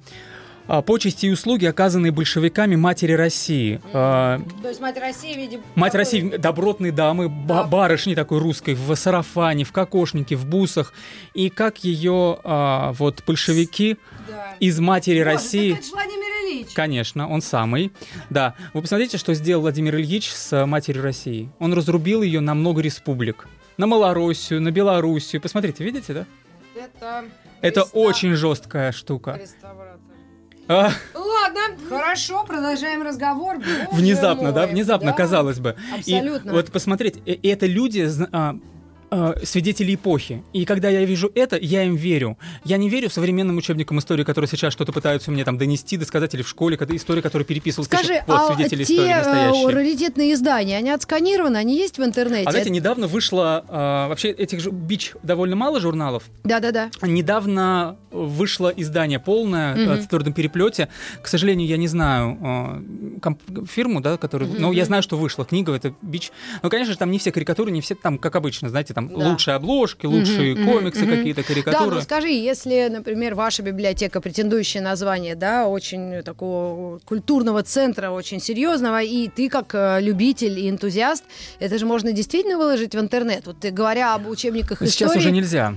почести 0.68 1.26
и 1.28 1.32
услуги, 1.32 1.66
оказанные 1.66 2.12
большевиками 2.12 2.76
матери 2.76 3.14
России. 3.14 3.82
Э, 3.94 4.40
То 4.62 4.70
есть 4.70 4.80
мать 4.80 4.98
России, 4.98 5.36
видимо... 5.36 5.64
Мать 5.76 5.92
такой- 5.92 6.00
России, 6.00 6.38
добротной 6.38 6.92
дамы, 6.92 7.30
Да. 7.48 7.64
барышни 7.64 8.16
такой 8.16 8.40
русской, 8.40 8.74
в 8.74 8.96
сарафане, 8.96 9.64
в 9.66 9.72
кокошнике, 9.72 10.36
в 10.36 10.46
бусах. 10.46 10.94
И 11.34 11.50
как 11.50 11.84
ее 11.84 12.40
а, 12.44 12.94
вот 12.94 13.24
большевики 13.28 13.98
Да. 14.28 14.56
из 14.60 14.80
матери 14.80 15.20
Боже, 15.20 15.26
России... 15.34 15.74
это 15.74 15.88
Владимир 15.92 16.24
Ильич. 16.48 16.68
Конечно, 16.74 17.30
он 17.30 17.42
самый. 17.42 17.92
Да. 18.30 18.56
Вы 18.74 18.82
посмотрите, 18.82 19.18
что 19.18 19.34
сделал 19.34 19.62
Владимир 19.62 19.96
Ильич 19.96 20.32
с 20.32 20.54
э, 20.54 20.66
матерью 20.66 21.04
России. 21.04 21.50
Он 21.60 21.74
разрубил 21.74 22.22
ее 22.22 22.40
на 22.40 22.54
много 22.54 22.82
республик. 22.82 23.48
На 23.78 23.88
Малороссию, 23.88 24.62
на 24.62 24.72
Белоруссию. 24.72 25.42
Посмотрите, 25.42 25.84
видите, 25.84 26.14
да? 26.14 26.26
Это... 26.76 27.26
Это 27.62 27.84
очень 27.84 28.34
жесткая 28.34 28.92
штука. 28.92 29.40
реставратор. 29.42 29.83
А, 30.68 30.92
Ладно, 31.14 31.62
хорошо, 31.90 32.46
продолжаем 32.46 33.04
разговор. 33.04 33.58
Боже 33.58 33.88
внезапно, 33.92 34.52
да? 34.52 34.62
мой, 34.62 34.72
Внезапно, 34.72 35.12
да, 35.12 35.18
казалось 35.18 35.60
бы. 35.60 35.76
Абсолютно. 35.94 36.50
И 36.50 36.54
вот 36.54 36.72
посмотрите, 36.72 37.22
э, 37.26 37.36
это 37.44 37.66
люди, 37.66 38.08
а, 39.14 39.36
свидетели 39.44 39.94
эпохи. 39.94 40.44
И 40.54 40.66
когда 40.66 40.90
я 40.90 41.06
вижу 41.06 41.32
это, 41.36 41.58
я 41.58 41.84
им 41.84 41.96
верю. 41.96 42.38
Я 42.66 42.78
не 42.78 42.90
верю 42.90 43.10
современным 43.10 43.58
учебникам 43.58 44.00
истории, 44.00 44.24
которые 44.24 44.50
сейчас 44.50 44.74
что-то 44.74 44.92
пытаются 44.92 45.30
мне 45.30 45.44
там 45.46 45.58
донести, 45.58 45.98
досказать, 45.98 46.34
или 46.34 46.42
в 46.42 46.48
школе, 46.50 46.78
когда 46.78 46.96
история, 46.96 47.22
которая 47.22 47.46
переписывалась. 47.46 47.88
Скажи, 47.88 48.08
тысячу- 48.08 48.24
вот, 48.28 48.40
а 48.40 48.56
свидетели 48.56 48.84
те 48.84 48.94
истории 48.96 49.12
э, 49.12 49.16
настоящие. 49.18 49.70
раритетные 49.70 50.34
издания, 50.34 50.78
они 50.78 50.90
отсканированы, 50.90 51.58
они 51.58 51.78
есть 51.78 52.00
в 52.00 52.04
интернете? 52.04 52.48
А 52.48 52.52
знаете, 52.52 52.72
недавно 52.72 53.08
вышло, 53.08 53.64
а, 53.68 54.08
вообще 54.08 54.30
этих 54.32 54.60
же 54.62 54.72
бич 54.72 55.14
довольно 55.22 55.56
мало 55.56 55.80
журналов. 55.80 56.24
Да-да-да. 56.44 56.90
Недавно 57.02 57.98
вышло 58.12 58.70
издание 58.76 59.20
полное 59.20 59.76
э, 59.76 59.96
в 60.02 60.08
твердом 60.08 60.34
переплете. 60.34 60.90
К 61.22 61.28
сожалению, 61.28 61.68
я 61.68 61.78
не 61.78 61.88
знаю 61.88 62.38
э, 62.42 63.20
комп- 63.20 63.68
фирму, 63.70 64.02
да, 64.02 64.18
которую. 64.18 64.52
Мгм. 64.52 64.62
Но 64.62 64.74
я 64.74 64.86
знаю, 64.86 65.04
что 65.04 65.18
вышла 65.18 65.46
книга, 65.46 65.74
это 65.74 65.94
бич. 66.02 66.32
Но, 66.62 66.70
конечно 66.70 66.94
же, 66.94 66.98
там 67.00 67.12
не 67.12 67.20
все 67.20 67.32
карикатуры, 67.32 67.72
не 67.72 67.82
все 67.82 67.96
там, 67.96 68.18
как 68.18 68.36
обычно, 68.36 68.70
знаете, 68.70 68.94
там 68.94 69.03
Да. 69.08 69.30
лучшие 69.30 69.56
обложки, 69.56 70.06
лучшие 70.06 70.56
мгм, 70.56 70.66
комиксы, 70.72 71.06
мгм. 71.06 71.18
какие-то 71.18 71.42
Да, 71.42 71.48
карикатуры. 71.48 71.96
ну 71.96 72.02
скажи, 72.02 72.30
если, 72.30 72.88
например, 72.92 73.36
ваша 73.36 73.64
библиотека, 73.64 74.22
претендующее 74.22 74.82
название, 74.84 75.36
да, 75.36 75.68
очень 75.68 76.24
такого 76.24 77.00
культурного 77.00 77.64
центра, 77.64 78.10
очень 78.10 78.40
серьезного, 78.40 79.02
и 79.02 79.28
ты 79.28 79.50
как 79.50 79.74
э, 79.74 80.00
любитель 80.02 80.60
и 80.60 80.70
энтузиаст, 80.70 81.24
это 81.60 81.78
же 81.78 81.86
можно 81.86 82.12
действительно 82.12 82.58
выложить 82.58 82.96
в 82.96 83.00
интернет. 83.00 83.46
Вот 83.48 83.60
ты, 83.60 83.72
говоря 83.72 84.16
об 84.16 84.28
учебниках 84.28 84.80
сейчас 84.80 85.10
истории... 85.10 85.20
уже 85.20 85.32
нельзя. 85.32 85.74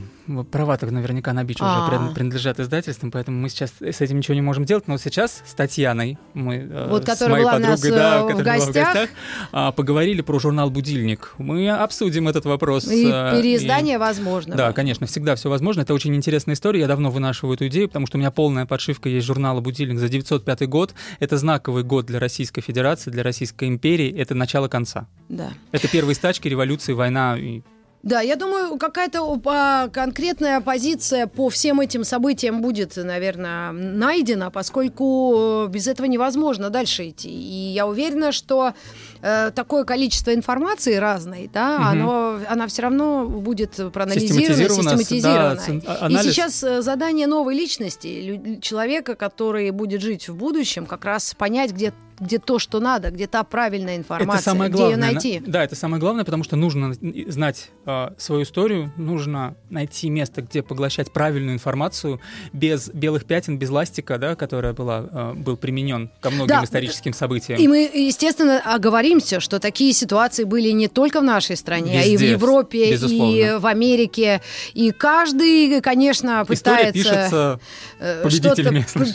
Права 0.50 0.76
так 0.76 0.90
наверняка 0.90 1.33
на 1.33 1.45
бич 1.45 1.56
уже 1.61 1.71
А. 1.71 1.88
пред- 1.88 2.14
принадлежат 2.14 2.59
издательствам, 2.61 3.11
поэтому 3.11 3.38
мы 3.40 3.49
сейчас 3.49 3.73
с 3.80 4.00
этим 4.00 4.18
ничего 4.18 4.35
не 4.35 4.40
можем 4.40 4.64
делать. 4.64 4.88
Но 4.88 4.99
сейчас 4.99 5.42
с 5.47 5.54
Татьяной, 5.54 6.18
мы 6.35 6.56
э, 6.56 6.88
Вот, 6.90 7.09
с 7.09 7.21
моей 7.28 7.45
подругой, 7.45 7.90
да, 7.90 8.21
э, 8.21 8.23
в 8.25 8.28
которая 8.28 8.59
была 8.59 8.66
гостях. 8.73 9.09
а, 9.52 9.73
поговорили 9.73 10.23
про 10.23 10.38
журнал 10.38 10.71
«Будильник». 10.71 11.35
Мы 11.38 11.71
обсудим 11.71 12.28
этот 12.28 12.45
вопрос. 12.45 12.90
И 12.90 13.06
э, 13.06 13.37
переиздание 13.40 13.99
возможно. 13.99 14.56
Да, 14.56 14.73
конечно, 14.73 15.06
всегда 15.06 15.37
все 15.37 15.49
возможно. 15.49 15.83
Это 15.83 15.95
очень 15.95 16.14
интересная 16.14 16.54
история. 16.54 16.80
Я 16.80 16.87
давно 16.88 17.11
вынашиваю 17.11 17.54
эту 17.54 17.68
идею, 17.68 17.88
потому 17.88 18.06
что 18.06 18.16
у 18.16 18.21
меня 18.21 18.30
полная 18.30 18.66
подшивка 18.66 19.09
есть 19.09 19.26
журнала 19.26 19.61
«Будильник» 19.61 19.99
за 19.99 20.09
905 20.09 20.68
год. 20.68 20.95
Это 21.21 21.37
знаковый 21.38 21.85
год 21.85 22.06
для 22.06 22.18
Российской 22.18 22.61
Федерации, 22.62 23.11
для 23.11 23.23
Российской 23.23 23.68
империи. 23.68 24.12
Это 24.16 24.35
начало 24.35 24.68
конца. 24.68 25.06
Да. 25.28 25.50
Это 25.73 25.88
первые 25.88 26.14
стачки, 26.14 26.49
революции, 26.49 26.92
война. 26.92 27.37
И... 27.38 27.62
Да, 28.06 28.20
я 28.20 28.36
думаю, 28.36 28.78
какая-то 28.78 29.40
а, 29.46 29.88
конкретная 29.88 30.60
позиция 30.60 31.26
по 31.26 31.48
всем 31.50 31.80
этим 31.80 32.04
событиям 32.04 32.62
будет, 32.62 32.94
наверное, 32.94 33.72
найдена, 33.72 34.52
поскольку 34.52 35.64
э, 35.66 35.68
без 35.70 35.88
этого 35.88 36.06
невозможно 36.06 36.70
дальше 36.70 37.08
идти. 37.08 37.28
И 37.28 37.72
я 37.72 37.84
уверена, 37.88 38.30
что 38.30 38.75
э, 39.22 39.50
такое 39.52 39.82
количество 39.82 40.32
информации 40.32 40.94
разной, 40.94 41.50
да, 41.52 41.78
Мгм. 41.80 41.88
оно, 41.88 42.40
она 42.48 42.68
все 42.68 42.82
равно 42.82 43.26
будет 43.26 43.72
проанализирована, 43.92 44.68
систематизирована. 44.68 45.60
да, 45.84 45.98
а- 46.02 46.08
И 46.08 46.16
сейчас 46.18 46.62
э, 46.62 46.82
задание 46.82 47.26
новой 47.26 47.56
личности, 47.56 48.58
человека, 48.62 49.16
который 49.16 49.72
будет 49.72 50.00
жить 50.00 50.28
в 50.28 50.36
будущем, 50.36 50.86
как 50.86 51.04
раз 51.04 51.34
понять, 51.36 51.72
где 51.72 51.92
где 52.18 52.38
то, 52.38 52.58
что 52.58 52.80
надо, 52.80 53.11
где 53.11 53.26
та 53.26 53.42
правильная 53.44 53.96
информация, 53.96 54.35
это 54.40 54.44
самое 54.44 54.70
где 54.70 54.78
главное. 54.78 55.06
ее 55.08 55.12
найти. 55.12 55.42
Да, 55.46 55.62
это 55.64 55.75
самое 55.76 56.00
главное, 56.00 56.25
потому 56.25 56.44
что 56.44 56.56
нужно 56.56 56.94
знать 57.28 57.70
э, 57.85 58.08
свою 58.18 58.42
историю, 58.42 58.92
нужно 58.96 59.54
найти 59.70 60.08
место, 60.11 60.42
где 60.42 60.62
поглощать 60.62 61.12
правильную 61.12 61.54
информацию 61.54 62.20
без 62.52 62.88
белых 62.88 63.25
пятен, 63.26 63.58
без 63.58 63.70
ластика, 63.70 64.18
да, 64.18 64.35
которая 64.35 64.73
была, 64.73 65.04
э, 65.11 65.32
был 65.35 65.56
применен 65.56 66.11
ко 66.20 66.30
многим 66.30 66.49
Да. 66.49 66.64
историческим 66.64 67.12
событиям. 67.12 67.61
И 67.61 67.68
мы, 67.68 67.90
естественно, 67.92 68.61
оговоримся, 68.64 69.40
что 69.40 69.58
такие 69.58 69.92
ситуации 69.92 70.44
были 70.44 70.70
не 70.70 70.88
только 70.88 71.20
в 71.20 71.25
нашей 71.25 71.56
стране, 71.56 72.00
а 72.00 72.04
и 72.04 72.16
в 72.16 72.20
Везде, 72.20 72.30
Европе, 72.32 72.88
и 72.88 72.92
безусловно. 72.92 73.58
в 73.58 73.66
Америке. 73.66 74.40
И 74.75 74.90
каждый, 74.90 75.80
конечно, 75.80 76.44
пытается 76.46 77.61
э, 77.99 78.28
что-то 78.28 78.62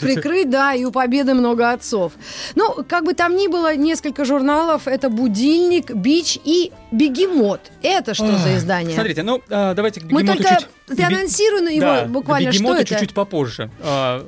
прикрыть, 0.00 0.50
да, 0.50 0.74
и 0.74 0.84
у 0.84 0.90
победы 0.92 1.34
много 1.34 1.70
отцов. 1.72 2.12
Ну, 2.54 2.84
как 2.92 3.04
бы 3.04 3.14
там 3.14 3.36
ни 3.36 3.48
было, 3.48 3.74
несколько 3.74 4.26
журналов. 4.26 4.86
Это 4.86 5.08
«Будильник», 5.08 5.94
«Бич» 5.94 6.38
и 6.44 6.72
«Бегемот». 6.90 7.72
Это 7.82 8.12
что 8.12 8.36
за 8.36 8.58
издание? 8.58 8.92
Смотрите, 8.92 9.22
ну 9.22 9.40
а, 9.48 9.72
давайте 9.72 10.00
к 10.00 10.04
Мы 10.04 10.20
бегемоту 10.20 10.42
только 10.42 10.60
чуть... 10.60 10.96
ты 10.98 11.02
анонсируй 11.02 11.74
его 11.74 11.80
Да, 11.80 12.04
буквально, 12.04 12.52
что 12.52 12.74
это. 12.74 12.84
чуть-чуть 12.84 13.14
попозже. 13.14 13.70
А, 13.80 14.22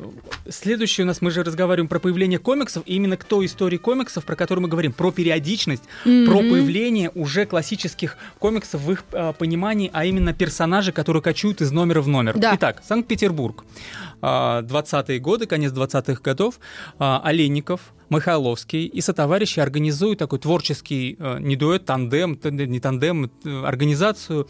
Следующий 0.49 1.03
у 1.03 1.05
нас, 1.05 1.21
мы 1.21 1.31
же 1.31 1.43
разговариваем 1.45 1.89
про 1.89 1.99
появление 1.99 2.39
комиксов, 2.39 2.85
и 2.87 2.95
именно 2.95 3.19
к 3.19 3.25
той 3.25 3.45
истории 3.47 3.77
комиксов, 3.77 4.25
про 4.25 4.35
которую 4.35 4.63
мы 4.63 4.69
говорим, 4.71 4.95
про 4.95 5.11
периодичность, 5.13 5.83
про 6.03 6.11
Мгм. 6.11 6.51
появление 6.51 7.11
уже 7.15 7.45
классических 7.45 8.17
комиксов 8.39 8.81
в 8.81 8.93
их 8.93 9.05
а, 9.13 9.35
понимании, 9.35 9.91
а 9.93 10.07
именно 10.07 10.33
персонажи, 10.33 10.91
которые 10.93 11.23
кочуют 11.23 11.61
из 11.61 11.71
номера 11.71 12.01
в 12.01 12.09
номер. 12.09 12.39
Да. 12.39 12.53
Итак, 12.57 12.83
Санкт-Петербург. 12.89 13.63
А, 14.27 14.63
20-е 14.63 15.19
годы, 15.19 15.45
конец 15.47 15.73
20-х 15.73 16.23
годов. 16.23 16.59
А, 16.99 17.21
Олейников, 17.23 17.93
Михайловский 18.11 18.85
и 18.87 19.01
сотоварищи 19.01 19.61
организуют 19.61 20.19
такой 20.19 20.39
творческий 20.39 21.17
э, 21.19 21.39
не 21.41 21.57
дуэт, 21.57 21.85
тандем, 21.87 22.39
не 22.45 22.79
тандем, 22.79 23.31
э, 23.45 23.65
организацию, 23.65 24.47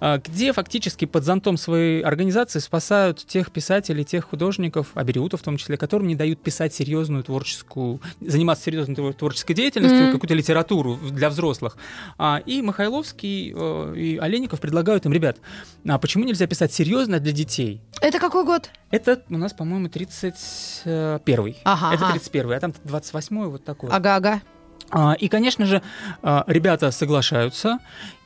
а, 0.00 0.18
где 0.18 0.52
фактически 0.52 1.04
под 1.06 1.24
зонтом 1.24 1.56
своей 1.56 2.02
организации 2.02 2.58
спасают 2.58 3.24
тех 3.24 3.52
писателей, 3.52 4.04
тех 4.04 4.24
художников, 4.24 4.88
Абериутов 4.94 5.40
в 5.40 5.44
том 5.44 5.56
числе, 5.56 5.76
которым 5.76 6.08
не 6.08 6.14
дают 6.16 6.40
писать 6.42 6.74
серьезную 6.74 7.22
творческую, 7.22 8.00
заниматься 8.20 8.64
серьезной 8.64 8.96
твор- 8.96 9.14
творческой 9.14 9.54
деятельностью, 9.54 10.02
Мгм. 10.04 10.12
какую-то 10.12 10.34
литературу 10.34 10.98
для 11.10 11.30
взрослых. 11.30 11.76
А, 12.18 12.42
И 12.44 12.60
Михайловский 12.60 13.52
э, 13.56 13.94
и 13.96 14.16
Олейников 14.18 14.60
предлагают 14.60 15.06
им, 15.06 15.12
ребят, 15.12 15.38
а 15.88 15.98
почему 15.98 16.24
нельзя 16.24 16.46
писать 16.46 16.72
серьезно 16.72 17.18
для 17.20 17.32
детей? 17.32 17.80
Это 18.00 18.18
какой 18.18 18.44
год? 18.44 18.70
Это 18.90 19.15
у 19.30 19.36
нас, 19.36 19.52
по-моему, 19.52 19.86
31-й. 19.88 21.56
Ага, 21.64 21.94
Это 21.94 22.06
ага. 22.06 22.16
31-й, 22.16 22.56
а 22.56 22.60
там 22.60 22.72
28-й 22.84 23.48
вот 23.48 23.64
такой. 23.64 23.90
Ага-ага. 23.90 24.40
А, 24.90 25.14
И, 25.14 25.28
конечно 25.28 25.66
же, 25.66 25.82
а, 26.22 26.44
ребята 26.46 26.90
соглашаются. 26.92 27.78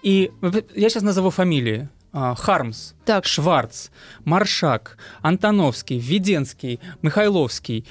И 0.02 0.30
я 0.74 0.88
сейчас 0.90 1.02
назову 1.02 1.30
фамилии. 1.30 1.88
А, 2.12 2.34
Хармс, 2.34 2.92
Так. 3.04 3.24
Шварц, 3.24 3.88
Маршак, 4.24 4.98
Антоновский, 5.22 5.98
Веденский, 5.98 6.80
Михайловский. 7.02 7.86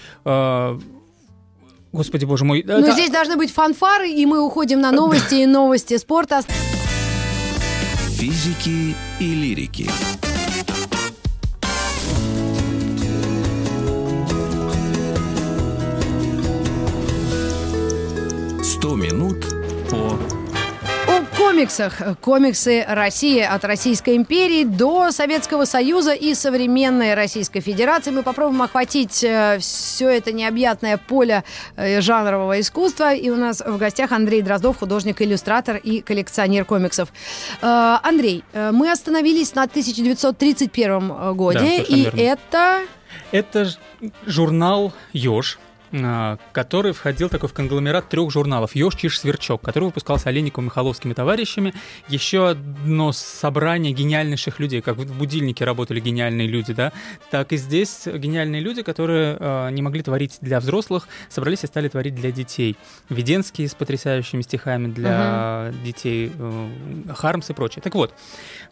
Господи 1.92 2.26
боже 2.26 2.46
мой. 2.46 2.64
Но 2.68 2.74
это- 2.80 2.92
здесь 2.92 3.10
должны 3.10 3.38
быть 3.38 3.52
фанфары, 3.52 4.12
и 4.12 4.26
мы 4.26 4.42
уходим 4.46 4.82
на 4.82 4.92
новости 4.92 5.36
и 5.36 5.46
новости 5.46 5.98
спорта. 5.98 6.42
Физики 8.12 8.96
и 9.20 9.34
лирики. 9.34 9.90
Комиксах. 21.60 22.18
Комиксы 22.22 22.86
России 22.88 23.42
от 23.42 23.66
Российской 23.66 24.16
империи 24.16 24.64
до 24.64 25.12
Советского 25.12 25.66
Союза 25.66 26.14
и 26.14 26.34
современной 26.34 27.16
Российской 27.16 27.60
Федерации. 27.60 28.12
Мы 28.12 28.24
попробуем 28.24 28.62
охватить 28.62 29.12
все 29.12 30.10
это 30.10 30.32
необъятное 30.32 30.96
поле 30.96 31.44
э, 31.76 32.00
жанрового 32.00 32.62
искусства. 32.62 33.14
И 33.14 33.30
у 33.30 33.36
нас 33.36 33.60
в 33.60 33.78
гостях 33.78 34.14
Андрей 34.14 34.42
Дроздов, 34.42 34.78
художник-иллюстратор 34.78 35.76
и 35.76 36.00
коллекционер 36.00 36.64
комиксов. 36.64 37.10
Э, 37.62 37.98
Андрей, 38.04 38.46
э, 38.54 38.72
мы 38.72 38.90
остановились 38.90 39.54
на 39.54 39.64
1931 39.64 41.34
годе. 41.34 41.60
совершенно 41.60 41.98
и 41.98 42.04
верно. 42.04 42.20
это... 42.20 42.80
Это 43.32 43.70
журнал 44.26 44.94
«Ёж», 45.12 45.60
который 46.52 46.92
входил 46.92 47.30
такой 47.30 47.50
в 47.50 47.54
конгломерат 47.54 48.10
трех 48.10 48.32
журналов 48.32 48.76
«Ёж, 48.76 48.96
Чиж, 48.96 49.20
Сверчок», 49.20 49.62
который 49.62 49.86
выпускался 49.86 50.30
Олейниковым, 50.30 50.66
Михайловскими 50.66 51.14
товарищами. 51.14 51.74
Еще 52.08 52.50
одно 52.50 53.12
собрание 53.12 53.92
гениальнейших 53.94 54.60
людей, 54.60 54.82
как 54.82 54.98
в 54.98 55.18
«Будильнике» 55.18 55.66
работали 55.66 56.00
гениальные 56.00 56.48
люди, 56.48 56.74
да, 56.74 56.92
так 57.32 57.54
и 57.54 57.58
здесь 57.58 58.04
гениальные 58.06 58.62
люди, 58.62 58.84
которые 58.84 59.38
а, 59.40 59.70
не 59.70 59.82
могли 59.82 60.02
творить 60.02 60.38
для 60.42 60.60
взрослых, 60.60 61.08
собрались 61.30 61.64
и 61.64 61.68
стали 61.68 61.88
творить 61.88 62.16
для 62.16 62.32
детей. 62.32 62.76
Веденский 63.10 63.68
с 63.68 63.74
потрясающими 63.74 64.42
стихами 64.42 64.88
для 64.88 65.72
детей, 65.84 66.32
э, 66.38 66.68
Хармс 67.16 67.50
и 67.50 67.54
прочее. 67.54 67.82
Так 67.82 67.96
вот, 67.96 68.14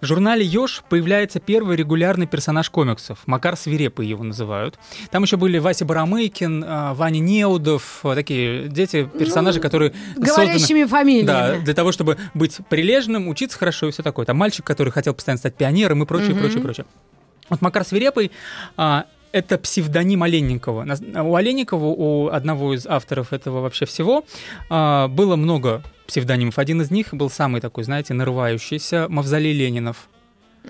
в 0.01 0.05
журнале 0.05 0.45
«Ёж» 0.45 0.83
появляется 0.89 1.39
первый 1.39 1.75
регулярный 1.75 2.27
персонаж 2.27 2.69
комиксов. 2.69 3.19
Макар 3.25 3.55
Свирепый 3.57 4.07
его 4.07 4.23
называют. 4.23 4.77
Там 5.11 5.23
еще 5.23 5.37
были 5.37 5.57
Вася 5.57 5.85
Барамыкин, 5.85 6.63
а, 6.67 6.93
Ваня 7.07 7.19
Неудов, 7.19 8.01
а, 8.03 8.15
такие 8.15 8.67
дети, 8.67 9.09
персонажи, 9.17 9.59
Ну, 9.59 9.63
которые 9.63 9.93
созданы... 10.17 10.25
Говорящими 10.27 10.83
фамилиями. 10.83 11.25
Да, 11.25 11.55
для 11.59 11.73
того, 11.73 11.93
чтобы 11.93 12.17
быть 12.33 12.57
прилежным, 12.69 13.29
учиться 13.29 13.57
хорошо 13.57 13.87
и 13.87 13.91
все 13.91 14.03
такое. 14.03 14.25
Там 14.25 14.35
мальчик, 14.35 14.65
который 14.65 14.91
хотел 14.91 15.13
постоянно 15.13 15.37
стать 15.39 15.55
пионером 15.55 16.03
и 16.03 16.05
прочее, 16.05 16.31
Мгм. 16.31 16.39
прочее, 16.39 16.61
прочее. 16.61 16.85
Вот 17.47 17.61
Макар 17.61 17.85
Свирепый 17.85 18.31
а, 18.75 19.05
это 19.31 19.57
псевдоним 19.57 20.23
Оленникова. 20.23 20.85
У 21.23 21.35
Оленникова, 21.35 21.85
у 21.85 22.27
одного 22.27 22.73
из 22.73 22.85
авторов 22.85 23.31
этого 23.31 23.61
вообще 23.61 23.85
всего, 23.85 24.25
а, 24.69 25.07
было 25.07 25.37
много 25.37 25.83
псевдонимов. 26.07 26.59
Один 26.59 26.81
из 26.81 26.91
них 26.91 27.13
был 27.13 27.29
самый 27.29 27.61
такой, 27.61 27.85
знаете, 27.85 28.13
нарывающийся, 28.15 29.05
Мавзолей 29.07 29.53
Ленинов. 29.53 30.09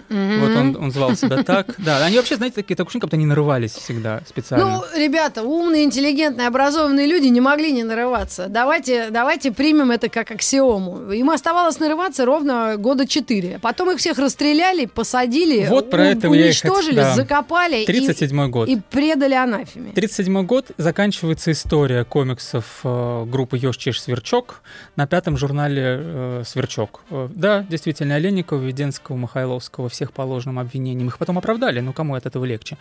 Мгм. 0.09 0.39
Вот 0.41 0.55
он, 0.55 0.75
он 0.85 0.91
звал 0.91 1.15
себя 1.15 1.43
так. 1.43 1.67
Да, 1.77 2.03
они 2.05 2.17
вообще, 2.17 2.35
знаете, 2.35 2.55
такие 2.55 2.75
такое 2.75 2.87
ощущение, 2.89 3.01
как 3.01 3.07
будто 3.09 3.17
они 3.17 3.25
нарывались 3.25 3.71
всегда 3.73 4.21
специально. 4.27 4.65
Ну, 4.65 4.83
ребята, 4.99 5.43
умные, 5.43 5.83
интеллигентные, 5.83 6.47
образованные 6.47 7.07
люди 7.07 7.27
не 7.27 7.41
могли 7.41 7.71
не 7.71 7.83
нарываться. 7.83 8.47
Давайте, 8.49 9.09
давайте 9.11 9.51
примем 9.51 9.91
это 9.91 10.09
как 10.09 10.31
аксиому. 10.31 11.11
Им 11.11 11.29
оставалось 11.29 11.79
нарываться 11.79 12.25
ровно 12.25 12.75
года 12.77 13.07
четыре. 13.07 13.59
Потом 13.61 13.91
их 13.91 13.97
всех 13.99 14.17
расстреляли, 14.17 14.85
посадили, 14.85 15.67
Вот 15.69 15.89
про 15.89 16.01
у- 16.03 16.05
это 16.05 16.27
я 16.27 16.33
и 16.35 16.43
уничтожили, 16.45 16.93
хот- 16.99 17.03
да. 17.03 17.13
закопали 17.15 17.83
и, 17.83 17.85
37 17.85 18.49
год. 18.49 18.67
и 18.69 18.77
предали 18.89 19.33
анафеме. 19.33 19.91
37 19.93 20.45
год 20.45 20.67
заканчивается 20.77 21.51
история 21.51 22.03
комиксов 22.03 22.79
э, 22.83 23.25
группы 23.25 23.57
Ёж 23.57 23.77
Чеш 23.77 24.01
Сверчок 24.01 24.61
на 24.95 25.07
пятом 25.07 25.37
журнале 25.37 25.83
э, 25.99 26.43
Сверчок. 26.45 27.01
Э, 27.09 27.27
да, 27.33 27.65
действительно, 27.69 28.15
Оленникова, 28.15 28.59
Веденского, 28.61 29.15
Михайловского, 29.17 29.86
всех 29.89 30.11
по 30.11 30.21
ложным 30.21 30.59
обвинениям. 30.59 31.07
Их 31.07 31.17
потом 31.17 31.37
оправдали, 31.37 31.79
ну 31.79 31.93
кому 31.93 32.15
от 32.15 32.25
этого 32.25 32.45
легче. 32.45 32.77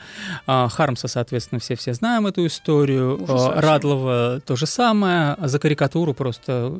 А, 0.47 0.69
Хармса, 0.69 1.09
соответственно, 1.09 1.59
все-все 1.61 1.95
знаем 1.95 2.27
эту 2.27 2.47
историю. 2.47 3.19
А, 3.29 3.33
вообще. 3.33 3.61
Радлова 3.61 4.41
то 4.45 4.57
же 4.57 4.67
самое. 4.67 5.37
За 5.39 5.59
карикатуру 5.59 6.15
просто, 6.15 6.79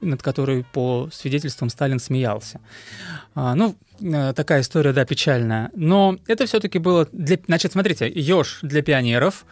над 0.00 0.22
которой 0.22 0.64
по 0.72 1.08
свидетельствам 1.12 1.70
Сталин 1.70 1.98
смеялся. 1.98 2.60
А, 3.34 3.54
ну, 3.54 3.76
э, 4.00 4.32
такая 4.34 4.62
история, 4.62 4.92
да, 4.92 5.04
печальная. 5.04 5.70
Но 5.74 6.16
это 6.26 6.46
все-таки 6.46 6.78
было 6.78 7.08
для... 7.12 7.38
Значит, 7.46 7.72
смотрите, 7.72 8.08
Ёж 8.08 8.58
для 8.62 8.82
пионеров, 8.82 9.44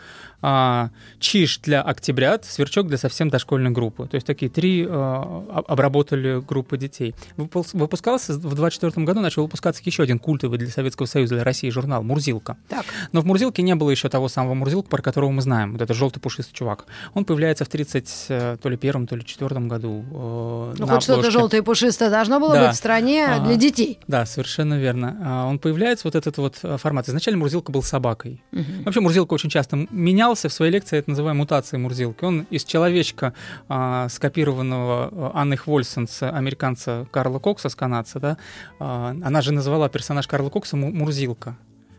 а, 0.42 0.90
Чиж 1.18 1.58
для 1.58 1.82
октябрят, 1.82 2.44
Сверчок 2.44 2.86
для 2.88 2.98
совсем 2.98 3.28
дошкольной 3.30 3.70
группы. 3.70 4.06
То 4.06 4.14
есть 4.16 4.26
такие 4.26 4.50
три 4.50 4.84
об- 4.86 5.64
обработали 5.68 6.40
группы 6.46 6.76
детей. 6.76 7.14
Выпус- 7.36 7.70
Выпускался 7.72 8.34
в 8.34 8.54
24 8.54 9.04
году, 9.06 9.20
начал 9.20 9.42
выпускаться 9.42 9.82
еще 9.84 10.02
один 10.02 10.18
культовый 10.18 10.58
для 10.58 10.68
Советского 10.68 11.06
Союза, 11.06 11.34
для 11.36 11.44
России 11.44 11.70
журнал 11.70 12.02
«Мурзилка». 12.02 12.56
Так. 12.68 12.84
Но 13.12 13.20
в 13.20 13.26
Мурзилке 13.26 13.62
не 13.62 13.74
было 13.74 13.90
еще 13.90 14.08
того 14.08 14.28
самого 14.28 14.54
Мурзилка, 14.54 14.88
про 14.88 15.02
которого 15.02 15.30
мы 15.30 15.42
знаем. 15.42 15.72
Вот 15.72 15.82
этот 15.82 15.96
желтый 15.96 16.20
пушистый 16.20 16.54
чувак. 16.54 16.86
Он 17.14 17.24
появляется 17.24 17.64
в 17.64 17.68
30, 17.68 18.26
э, 18.28 18.56
то 18.62 18.68
ли 18.68 18.76
первом, 18.76 19.06
то 19.06 19.16
ли 19.16 19.24
четвертом 19.24 19.68
году. 19.68 20.04
э, 20.10 20.74
Ну, 20.78 20.86
хоть 20.86 21.02
что-то 21.02 21.30
желтое 21.30 21.62
и 21.62 21.64
пушистое 21.64 22.10
должно 22.10 22.40
было 22.40 22.54
Да. 22.54 22.66
быть 22.66 22.74
в 22.74 22.78
стране 22.78 23.26
Ага. 23.26 23.46
для 23.46 23.56
детей. 23.56 23.98
Да, 24.06 24.26
совершенно 24.26 24.78
верно. 24.78 25.16
А, 25.24 25.46
Он 25.46 25.58
появляется, 25.58 26.06
вот 26.06 26.14
этот 26.14 26.38
вот 26.38 26.58
э, 26.62 26.76
формат. 26.78 27.08
Изначально 27.08 27.38
Мурзилка 27.38 27.70
был 27.72 27.82
собакой. 27.82 28.42
Мгм. 28.52 28.84
Вообще 28.84 29.00
Мурзилка 29.00 29.34
очень 29.34 29.50
часто 29.50 29.76
м- 29.76 29.88
менялся. 30.26 30.48
В 30.48 30.52
своей 30.52 30.72
лекции 30.72 30.98
это 30.98 31.10
называем 31.10 31.36
мутацией 31.36 31.80
Мурзилки. 31.80 32.24
Он 32.24 32.46
из 32.50 32.64
человечка, 32.64 33.32
а, 33.68 34.08
скопированного 34.08 35.10
а, 35.12 35.30
Анны 35.34 35.56
Хвольсон 35.56 36.08
американца 36.20 37.06
Карла 37.12 37.38
Кокса, 37.38 37.68
с 37.68 37.74
канадца, 37.76 38.18
да, 38.18 38.36
а, 38.80 39.10
она 39.10 39.40
же 39.40 39.52
назвала 39.52 39.88
персонаж 39.88 40.26
Карла 40.26 40.50
Кокса 40.50 40.76
Му- 40.76 40.90
Мурзилка. 40.92 41.56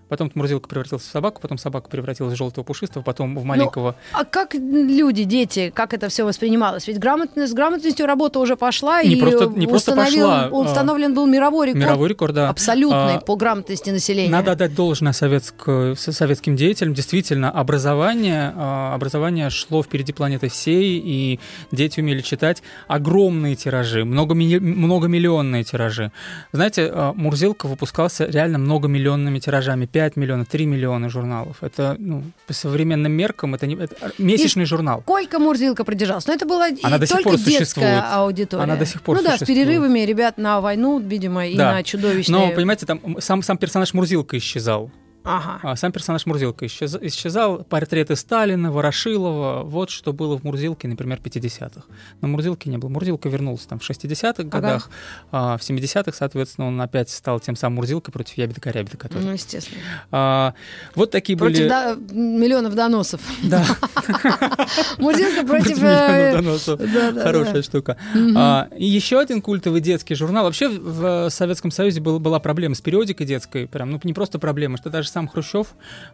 Потом 0.09 0.31
Мурзилка 0.35 0.69
превратился 0.69 1.07
в 1.07 1.11
собаку, 1.11 1.41
потом 1.41 1.57
собака 1.57 1.89
превратилась 1.89 2.33
в 2.33 2.37
желтого 2.37 2.63
пушистого, 2.63 3.03
потом 3.03 3.37
в 3.37 3.43
маленького. 3.43 3.95
Ну, 4.13 4.19
а 4.19 4.25
как 4.25 4.53
люди, 4.53 5.23
дети, 5.23 5.71
как 5.73 5.93
это 5.93 6.09
все 6.09 6.23
воспринималось? 6.25 6.87
Ведь 6.87 6.99
грамотность, 6.99 7.51
с 7.51 7.55
грамотностью 7.55 8.05
работа 8.05 8.39
уже 8.39 8.55
пошла, 8.55 9.03
не 9.03 9.15
и 9.15 9.19
просто, 9.19 9.47
не 9.47 9.67
просто 9.67 9.95
пошла, 9.95 10.45
а 10.45 10.49
установлен 10.49 11.13
был 11.13 11.25
мировой 11.25 11.67
рекорд. 11.67 11.85
Мировой 11.85 12.09
рекорд, 12.09 12.33
да. 12.35 12.49
Абсолютный 12.49 13.15
а, 13.15 13.19
по 13.19 13.35
грамотности 13.35 13.89
населения. 13.89 14.31
Надо 14.31 14.51
отдать 14.53 14.73
должное 14.75 15.13
советск, 15.13 15.67
советским 15.95 16.55
деятелям. 16.55 16.93
Действительно, 16.93 17.51
образование, 17.51 18.53
а, 18.55 18.93
образование 18.95 19.49
шло 19.49 19.83
впереди 19.83 20.13
планеты 20.13 20.49
всей, 20.49 21.01
и 21.03 21.39
дети 21.71 21.99
умели 21.99 22.21
читать 22.21 22.63
огромные 22.87 23.55
тиражи, 23.55 24.05
многомиллионные 24.05 25.63
тиражи. 25.63 26.11
Знаете, 26.51 26.89
а, 26.93 27.13
Мурзилка 27.13 27.67
выпускался 27.67 28.25
реально 28.25 28.57
многомиллионными 28.57 29.39
тиражами 29.39 29.85
5 29.97 30.15
миллионов, 30.15 30.47
3 30.47 30.65
миллиона 30.67 31.09
журналов. 31.09 31.57
Это 31.61 31.95
ну, 31.97 32.23
по 32.45 32.53
современным 32.53 33.11
меркам 33.11 33.55
это, 33.55 33.65
не, 33.65 33.75
это 33.75 33.95
месячный 34.19 34.63
и 34.63 34.65
журнал. 34.67 35.01
Сколько 35.01 35.39
Мурзилка 35.39 35.83
продержалась? 35.83 36.27
Но 36.27 36.33
это 36.33 36.45
была 36.45 36.67
Она 36.83 36.99
до 36.99 37.07
сих 37.07 37.23
пор 37.23 37.33
детская 37.37 37.57
существует. 37.57 38.03
аудитория. 38.05 38.63
Она 38.63 38.75
до 38.75 38.85
сих 38.85 39.01
пор 39.01 39.17
Ну 39.17 39.23
да, 39.23 39.37
с 39.37 39.43
перерывами 39.43 40.01
ребят 40.01 40.37
на 40.37 40.61
войну, 40.61 40.99
видимо, 40.99 41.47
и 41.47 41.57
да. 41.57 41.71
на 41.71 41.83
чудовищные... 41.83 42.49
Но, 42.49 42.51
понимаете, 42.53 42.85
там 42.85 43.17
сам, 43.19 43.41
сам 43.41 43.57
персонаж 43.57 43.91
Мурзилка 43.95 44.37
исчезал. 44.37 44.91
Ага. 45.27 45.59
А 45.61 45.75
сам 45.75 45.91
персонаж 45.91 46.25
Мурзилка 46.25 46.65
исчез, 46.65 46.95
исчезал. 47.01 47.63
Портреты 47.63 48.15
Сталина, 48.15 48.71
Ворошилова. 48.71 49.63
Вот 49.63 49.89
что 49.89 50.13
было 50.13 50.37
в 50.37 50.43
Мурзилке, 50.43 50.87
например, 50.87 51.19
в 51.19 51.21
50-х. 51.21 51.81
Но 52.21 52.27
Мурзилки 52.27 52.69
не 52.69 52.77
было. 52.77 52.89
Мурзилка 52.89 53.27
вернулся 53.27 53.67
там 53.67 53.79
в 53.79 53.89
60-х 53.89 54.43
годах. 54.43 54.89
Ага. 55.31 55.53
А 55.53 55.57
в 55.57 55.61
70-х, 55.61 56.13
соответственно, 56.13 56.67
он 56.67 56.79
опять 56.79 57.09
стал 57.09 57.39
тем 57.39 57.55
самым 57.55 57.77
Мурзилкой 57.77 58.13
против 58.13 58.37
Ябеда 58.37 58.61
Корябеда. 58.61 58.97
Который... 58.97 59.23
Ну, 59.23 59.33
естественно. 59.33 59.81
А, 60.11 60.53
вот 60.95 61.11
такие 61.11 61.37
против 61.37 61.57
были... 61.57 61.69
До... 61.69 61.95
миллионов 62.13 62.75
доносов. 62.75 63.21
Да. 63.43 63.65
Мурзилка 64.97 65.45
против... 65.45 65.77
миллионов 65.77 66.11
э, 66.11 66.35
доносов. 66.35 66.81
Хорошая 67.23 67.61
штука. 67.61 67.97
А, 68.35 68.69
и 68.77 68.85
еще 68.85 69.19
один 69.19 69.41
культовый 69.41 69.81
детский 69.81 70.15
журнал. 70.15 70.45
Вообще 70.45 70.69
в 70.69 71.29
Советском 71.29 71.71
Союзе 71.71 71.99
была 71.99 72.39
проблема 72.39 72.75
с 72.75 72.81
периодикой 72.81 73.27
детской. 73.27 73.67
Прям, 73.67 73.91
ну, 73.91 73.99
не 74.03 74.13
просто 74.13 74.39
проблема, 74.39 74.77
что 74.77 74.89
даже 74.89 75.09
сам 75.17 75.27
Хрущев, 75.27 75.69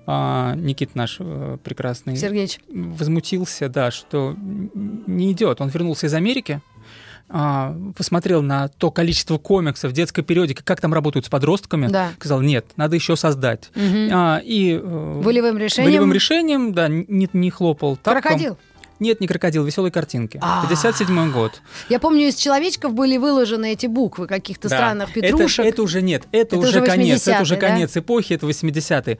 а, 0.07 0.55
Никит 0.55 0.95
наш 0.95 1.17
э, 1.19 1.57
прекрасный, 1.61 2.15
Сергеевич. 2.15 2.61
возмутился, 2.69 3.67
да, 3.67 3.91
что 3.91 4.33
не 4.37 5.33
идет. 5.33 5.59
Он 5.59 5.67
вернулся 5.67 6.07
из 6.07 6.13
Америки, 6.13 6.61
а, 7.27 7.75
посмотрел 7.97 8.41
на 8.41 8.69
то 8.69 8.91
количество 8.91 9.37
комиксов, 9.37 9.91
детской 9.91 10.21
периодики, 10.21 10.61
как 10.63 10.79
там 10.79 10.93
работают 10.93 11.25
с 11.25 11.29
подростками, 11.29 11.87
да. 11.87 12.11
сказал, 12.15 12.39
нет, 12.39 12.65
надо 12.77 12.95
еще 12.95 13.17
создать. 13.17 13.71
Угу. 13.75 14.09
А, 14.13 14.41
и 14.41 14.71
э, 14.71 15.21
волевым 15.21 15.57
решением, 15.57 15.91
волевым 15.91 16.13
решением, 16.13 16.73
да, 16.73 16.87
не, 16.87 17.27
не 17.33 17.49
хлопал 17.49 17.97
тапком. 17.97 18.21
Крокодил. 18.21 18.57
Нет, 19.03 19.19
не 19.19 19.27
крокодил, 19.27 19.65
веселые 19.65 19.91
картинки. 19.91 20.39
57 20.61 21.31
год. 21.31 21.61
Я 21.89 21.99
помню, 21.99 22.29
из 22.29 22.35
человечков 22.35 22.93
были 22.93 23.17
выложены 23.17 23.73
эти 23.73 23.85
буквы 23.85 24.27
каких-то 24.27 24.69
странных 24.69 25.11
петрушек. 25.11 25.65
Это, 25.65 25.81
уже 25.81 26.01
нет, 26.01 26.23
это 26.31 26.57
уже 26.57 26.81
конец, 26.81 27.27
это 27.27 27.41
уже 27.41 27.57
конец 27.57 27.97
эпохи, 27.97 28.33
это 28.33 28.47
80-е. 28.47 29.19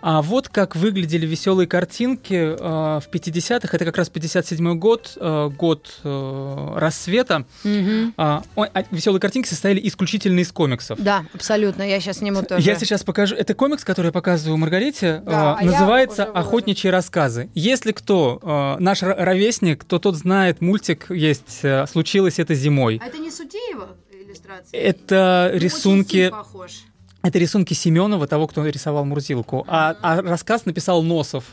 А 0.00 0.22
вот 0.22 0.48
как 0.48 0.76
выглядели 0.76 1.26
веселые 1.26 1.66
картинки 1.66 2.34
э, 2.34 2.56
в 2.56 3.08
50-х. 3.10 3.68
Это 3.72 3.84
как 3.84 3.96
раз 3.96 4.10
57-й 4.10 4.76
год, 4.76 5.12
э, 5.16 5.50
год 5.56 6.00
э, 6.04 6.72
рассвета. 6.76 7.44
Угу. 7.64 8.12
А, 8.16 8.42
а, 8.56 8.84
веселые 8.90 9.20
картинки 9.20 9.48
состояли 9.48 9.80
исключительно 9.86 10.40
из 10.40 10.52
комиксов. 10.52 11.00
Да, 11.00 11.24
абсолютно. 11.34 11.82
Я 11.82 12.00
сейчас 12.00 12.18
сниму 12.18 12.42
тоже. 12.42 12.62
Я 12.62 12.78
сейчас 12.78 13.02
покажу. 13.02 13.34
Это 13.34 13.54
комикс, 13.54 13.84
который 13.84 14.06
я 14.06 14.12
показываю 14.12 14.56
Маргарите. 14.56 15.22
Да, 15.26 15.56
э, 15.58 15.62
а 15.62 15.64
называется 15.64 16.24
«Охотничьи 16.24 16.90
рассказы». 16.90 17.50
Если 17.54 17.92
кто 17.92 18.38
э, 18.40 18.82
наш 18.82 19.02
ровесник, 19.02 19.84
то 19.84 19.98
тот 19.98 20.16
знает, 20.16 20.60
мультик 20.60 21.10
есть 21.10 21.60
э, 21.62 21.86
«Случилось 21.86 22.38
это 22.38 22.54
зимой». 22.54 23.00
А 23.02 23.08
это 23.08 23.18
не 23.18 23.30
Сутеева 23.30 23.96
иллюстрация? 24.28 24.80
Это 24.80 25.50
ну, 25.52 25.58
рисунки... 25.58 26.30
похож. 26.30 26.72
Это 27.28 27.38
рисунки 27.38 27.74
Семенова, 27.74 28.26
того, 28.26 28.46
кто 28.46 28.66
рисовал 28.66 29.04
Мурзилку. 29.04 29.66
А, 29.68 29.94
а 30.00 30.22
рассказ 30.22 30.64
написал 30.64 31.02
Носов. 31.02 31.44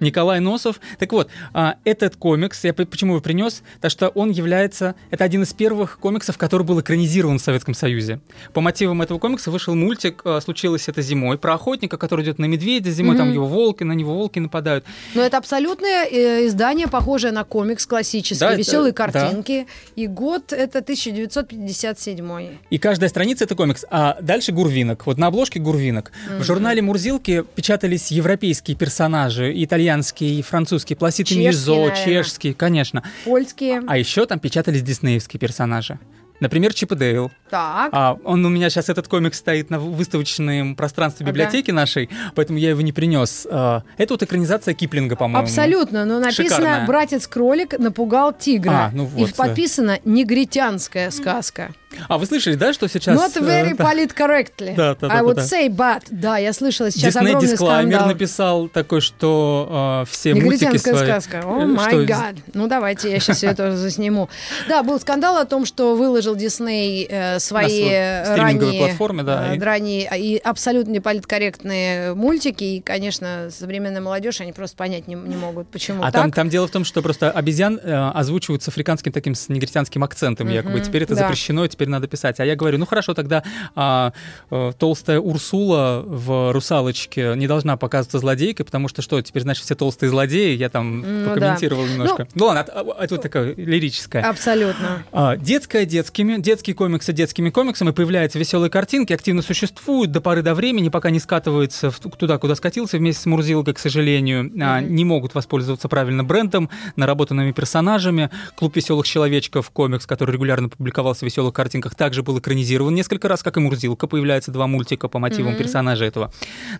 Николай 0.00 0.40
Носов. 0.40 0.80
Так 0.98 1.12
вот, 1.12 1.30
а, 1.52 1.76
этот 1.84 2.16
комикс, 2.16 2.64
я 2.64 2.72
почему 2.72 3.12
его 3.12 3.22
принес, 3.22 3.62
потому 3.76 3.90
что 3.90 4.08
он 4.08 4.30
является, 4.30 4.94
это 5.10 5.24
один 5.24 5.42
из 5.42 5.52
первых 5.52 5.98
комиксов, 5.98 6.38
который 6.38 6.66
был 6.66 6.80
экранизирован 6.80 7.38
в 7.38 7.42
Советском 7.42 7.74
Союзе. 7.74 8.20
По 8.52 8.60
мотивам 8.60 9.02
этого 9.02 9.18
комикса 9.18 9.50
вышел 9.50 9.74
мультик 9.74 10.22
а, 10.24 10.40
«Случилось 10.40 10.88
это 10.88 11.02
зимой» 11.02 11.38
про 11.38 11.54
охотника, 11.54 11.96
который 11.96 12.24
идет 12.24 12.38
на 12.38 12.46
медведя 12.46 12.90
зимой, 12.90 13.14
mm-hmm. 13.14 13.18
там 13.18 13.32
его 13.32 13.46
волки, 13.46 13.84
на 13.84 13.92
него 13.92 14.14
волки 14.14 14.38
нападают. 14.38 14.84
Но 15.14 15.22
это 15.22 15.36
абсолютное 15.36 16.06
э, 16.06 16.46
издание, 16.46 16.88
похожее 16.88 17.32
на 17.32 17.44
комикс 17.44 17.86
классический, 17.86 18.40
да, 18.40 18.54
веселые 18.54 18.90
это, 18.90 19.10
картинки. 19.10 19.66
Да. 19.66 20.02
И 20.02 20.06
год 20.06 20.52
это 20.52 20.78
1957. 20.78 22.58
И 22.70 22.78
каждая 22.78 23.10
страница 23.10 23.44
это 23.44 23.54
комикс. 23.54 23.84
А 23.90 24.16
дальше 24.20 24.52
Гурвинок. 24.52 25.06
Вот 25.06 25.18
на 25.18 25.26
обложке 25.26 25.60
Гурвинок. 25.60 26.10
Mm-hmm. 26.10 26.38
В 26.38 26.44
журнале 26.44 26.82
Мурзилки 26.82 27.44
печатались 27.54 28.10
европейские 28.10 28.76
персонажи, 28.76 29.52
итальянские 29.54 29.89
итальянский, 29.90 30.42
французский, 30.42 30.94
Пласиты 30.94 31.36
Низо, 31.36 31.92
чешский, 32.04 32.52
конечно. 32.52 33.02
Польские. 33.24 33.82
А 33.86 33.98
еще 33.98 34.26
там 34.26 34.38
печатались 34.38 34.82
диснеевские 34.82 35.40
персонажи. 35.40 35.98
Например, 36.38 36.72
Чип 36.72 36.92
и 36.92 36.96
Дейл. 36.96 37.30
Так. 37.50 37.90
А, 37.92 38.16
он 38.24 38.42
у 38.46 38.48
меня 38.48 38.70
сейчас 38.70 38.88
этот 38.88 39.08
комикс 39.08 39.36
стоит 39.36 39.68
на 39.68 39.78
выставочном 39.78 40.74
пространстве 40.74 41.26
библиотеки 41.26 41.70
ага. 41.70 41.80
нашей, 41.80 42.08
поэтому 42.34 42.58
я 42.58 42.70
его 42.70 42.80
не 42.80 42.92
принес. 42.92 43.46
А, 43.50 43.82
это 43.98 44.14
вот 44.14 44.22
экранизация 44.22 44.72
Киплинга, 44.72 45.16
по-моему. 45.16 45.42
Абсолютно, 45.42 46.06
но 46.06 46.18
написано 46.18 46.48
Шикарная. 46.48 46.86
«Братец 46.86 47.26
кролик 47.26 47.78
напугал 47.78 48.32
тигра». 48.32 48.70
А, 48.70 48.90
ну 48.94 49.04
вот, 49.04 49.28
и 49.28 49.32
подписано 49.34 49.98
«Негритянская 50.06 51.10
сказка». 51.10 51.72
А 52.08 52.18
вы 52.18 52.26
слышали, 52.26 52.54
да, 52.54 52.72
что 52.72 52.88
сейчас... 52.88 53.18
Not 53.18 53.40
very 53.42 53.76
да. 53.76 53.84
correctly. 53.92 54.74
Да, 54.76 54.94
да, 54.94 55.08
да. 55.08 55.14
I 55.14 55.22
would 55.22 55.34
да. 55.34 55.42
say 55.42 55.68
but. 55.68 56.02
Да, 56.10 56.38
я 56.38 56.52
слышала 56.52 56.90
сейчас 56.90 57.16
Disney 57.16 57.30
огромный 57.30 57.52
Disclaimer 57.52 57.56
скандал. 57.56 58.08
написал 58.08 58.68
такой, 58.68 59.00
что 59.00 60.04
э, 60.04 60.10
все 60.10 60.34
мультики 60.34 60.76
свои... 60.76 61.04
сказка. 61.04 61.42
О, 61.44 61.66
май 61.66 62.04
гад. 62.04 62.36
Ну, 62.54 62.68
давайте, 62.68 63.10
я 63.10 63.18
сейчас 63.18 63.38
все 63.38 63.48
это 63.48 63.76
засниму. 63.76 64.28
Да, 64.68 64.82
был 64.82 65.00
скандал 65.00 65.36
о 65.38 65.44
том, 65.44 65.66
что 65.66 65.96
выложил 65.96 66.36
Дисней 66.36 67.06
э, 67.08 67.38
свои 67.40 67.88
ранние, 67.90 68.86
платформе, 68.86 69.22
да, 69.22 69.52
э, 69.52 69.56
и... 69.56 69.60
ранние 69.60 70.08
и 70.16 70.36
абсолютно 70.38 70.92
неполиткорректные 70.92 72.14
мультики. 72.14 72.64
И, 72.64 72.80
конечно, 72.80 73.48
современная 73.50 74.00
молодежь, 74.00 74.40
они 74.40 74.52
просто 74.52 74.76
понять 74.76 75.08
не, 75.08 75.14
не 75.16 75.36
могут, 75.36 75.68
почему 75.68 76.02
а 76.02 76.12
так. 76.12 76.22
Там, 76.22 76.32
там 76.32 76.48
дело 76.48 76.68
в 76.68 76.70
том, 76.70 76.84
что 76.84 77.02
просто 77.02 77.30
обезьян 77.30 77.80
э, 77.82 78.10
озвучивают 78.14 78.62
с 78.62 78.68
африканским 78.68 79.12
таким 79.12 79.34
с 79.34 79.48
негритянским 79.48 80.04
акцентом, 80.04 80.48
mm-hmm, 80.48 80.54
якобы. 80.54 80.80
Теперь 80.80 81.02
это 81.02 81.14
да. 81.14 81.22
запрещено, 81.22 81.64
теперь 81.80 81.88
надо 81.88 82.08
писать. 82.08 82.38
А 82.40 82.44
я 82.44 82.56
говорю, 82.56 82.76
ну 82.76 82.84
хорошо, 82.84 83.14
тогда 83.14 83.42
а, 83.74 84.12
а, 84.50 84.72
толстая 84.72 85.18
Урсула 85.18 86.04
в 86.06 86.52
«Русалочке» 86.52 87.32
не 87.36 87.46
должна 87.46 87.78
показываться 87.78 88.18
злодейкой, 88.18 88.66
потому 88.66 88.88
что 88.88 89.00
что, 89.00 89.22
теперь, 89.22 89.42
значит, 89.42 89.64
все 89.64 89.74
толстые 89.74 90.10
злодеи? 90.10 90.54
Я 90.54 90.68
там 90.68 91.00
ну, 91.00 91.30
прокомментировал 91.30 91.84
да. 91.84 91.90
немножко. 91.90 92.28
Ну, 92.34 92.40
ну 92.40 92.46
ладно, 92.46 92.60
это, 92.60 92.72
а, 92.74 93.04
это 93.04 93.14
вот 93.14 93.22
такое 93.22 93.54
лирическое. 93.54 94.22
Абсолютно. 94.22 95.02
А, 95.10 95.38
детское 95.38 95.86
детскими, 95.86 96.38
детские 96.38 96.76
комиксы 96.76 97.14
детскими 97.14 97.48
комиксами, 97.48 97.92
появляются 97.92 98.38
веселые 98.38 98.68
картинки, 98.68 99.14
активно 99.14 99.40
существуют 99.40 100.12
до 100.12 100.20
поры 100.20 100.42
до 100.42 100.54
времени, 100.54 100.90
пока 100.90 101.08
не 101.08 101.18
скатываются 101.18 101.90
в, 101.90 101.98
туда, 101.98 102.36
куда 102.36 102.56
скатился 102.56 102.98
вместе 102.98 103.22
с 103.22 103.26
Мурзилкой, 103.26 103.72
к 103.72 103.78
сожалению, 103.78 104.44
mm-hmm. 104.44 104.62
а, 104.62 104.80
не 104.82 105.06
могут 105.06 105.34
воспользоваться 105.34 105.88
правильно 105.88 106.24
брендом, 106.24 106.68
наработанными 106.96 107.52
персонажами. 107.52 108.28
Клуб 108.54 108.76
веселых 108.76 109.06
человечков, 109.06 109.70
комикс, 109.70 110.04
который 110.04 110.32
регулярно 110.32 110.68
публиковался 110.68 111.20
в 111.20 111.22
веселых 111.22 111.54
картинках, 111.54 111.69
также 111.96 112.22
был 112.22 112.38
экранизирован 112.38 112.94
несколько 112.94 113.28
раз, 113.28 113.42
как 113.42 113.56
и 113.56 113.60
Мурзилка, 113.60 114.06
появляются 114.06 114.50
два 114.50 114.66
мультика 114.66 115.08
по 115.08 115.18
мотивам 115.18 115.52
mm-hmm. 115.52 115.58
персонажа 115.58 116.04
этого. 116.04 116.32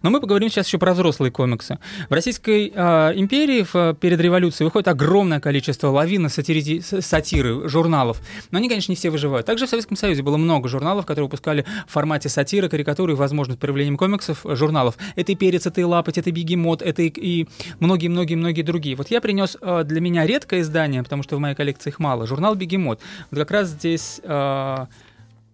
Но 0.03 0.11
мы 0.11 0.21
поговорим 0.21 0.51
сейчас 0.51 0.67
еще 0.67 0.79
про 0.79 0.95
взрослые 0.95 1.31
комиксы. 1.31 1.79
В 2.09 2.13
Российской 2.13 2.73
э, 2.75 3.13
империи 3.15 3.67
в, 3.71 3.95
перед 3.95 4.21
революцией 4.21 4.65
выходит 4.65 4.89
огромное 4.89 5.41
количество 5.41 5.89
лавина 5.89 6.29
сатири... 6.29 6.81
сатиры, 6.81 7.69
журналов. 7.69 8.21
Но 8.51 8.59
они, 8.59 8.69
конечно, 8.69 8.93
не 8.93 8.97
все 8.97 9.11
выживают. 9.11 9.47
Также 9.47 9.67
в 9.67 9.69
Советском 9.69 9.97
Союзе 9.97 10.23
было 10.23 10.37
много 10.37 10.69
журналов, 10.69 11.07
которые 11.07 11.25
выпускали 11.25 11.65
в 11.87 11.93
формате 11.93 12.29
сатиры, 12.29 12.69
карикатуры 12.69 13.13
и, 13.13 13.17
возможно, 13.17 13.57
проявлением 13.57 13.97
комиксов 13.97 14.45
э, 14.45 14.57
журналов. 14.57 14.97
Это 15.17 15.33
и 15.33 15.35
«Перец», 15.35 15.67
это 15.67 15.81
и 15.81 15.85
«Лапоть», 15.85 16.19
это 16.19 16.31
«Бегемот», 16.31 16.83
это 16.83 17.03
и 17.03 17.47
многие-многие-многие 17.79 18.63
другие. 18.63 18.97
Вот 18.97 19.11
я 19.11 19.21
принес 19.21 19.57
э, 19.61 19.85
для 19.85 20.01
меня 20.01 20.27
редкое 20.27 20.61
издание, 20.61 21.03
потому 21.03 21.23
что 21.23 21.37
в 21.37 21.41
моей 21.41 21.55
коллекции 21.55 21.91
их 21.91 21.99
мало, 21.99 22.27
журнал 22.27 22.55
«Бегемот». 22.55 23.01
Вот 23.31 23.39
как 23.39 23.51
раз 23.51 23.69
здесь... 23.69 24.21
Э, 24.25 24.80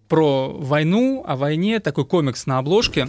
про 0.07 0.49
войну, 0.49 1.23
о 1.27 1.35
войне, 1.35 1.79
такой 1.79 2.05
комикс 2.05 2.45
на 2.45 2.57
обложке 2.59 3.07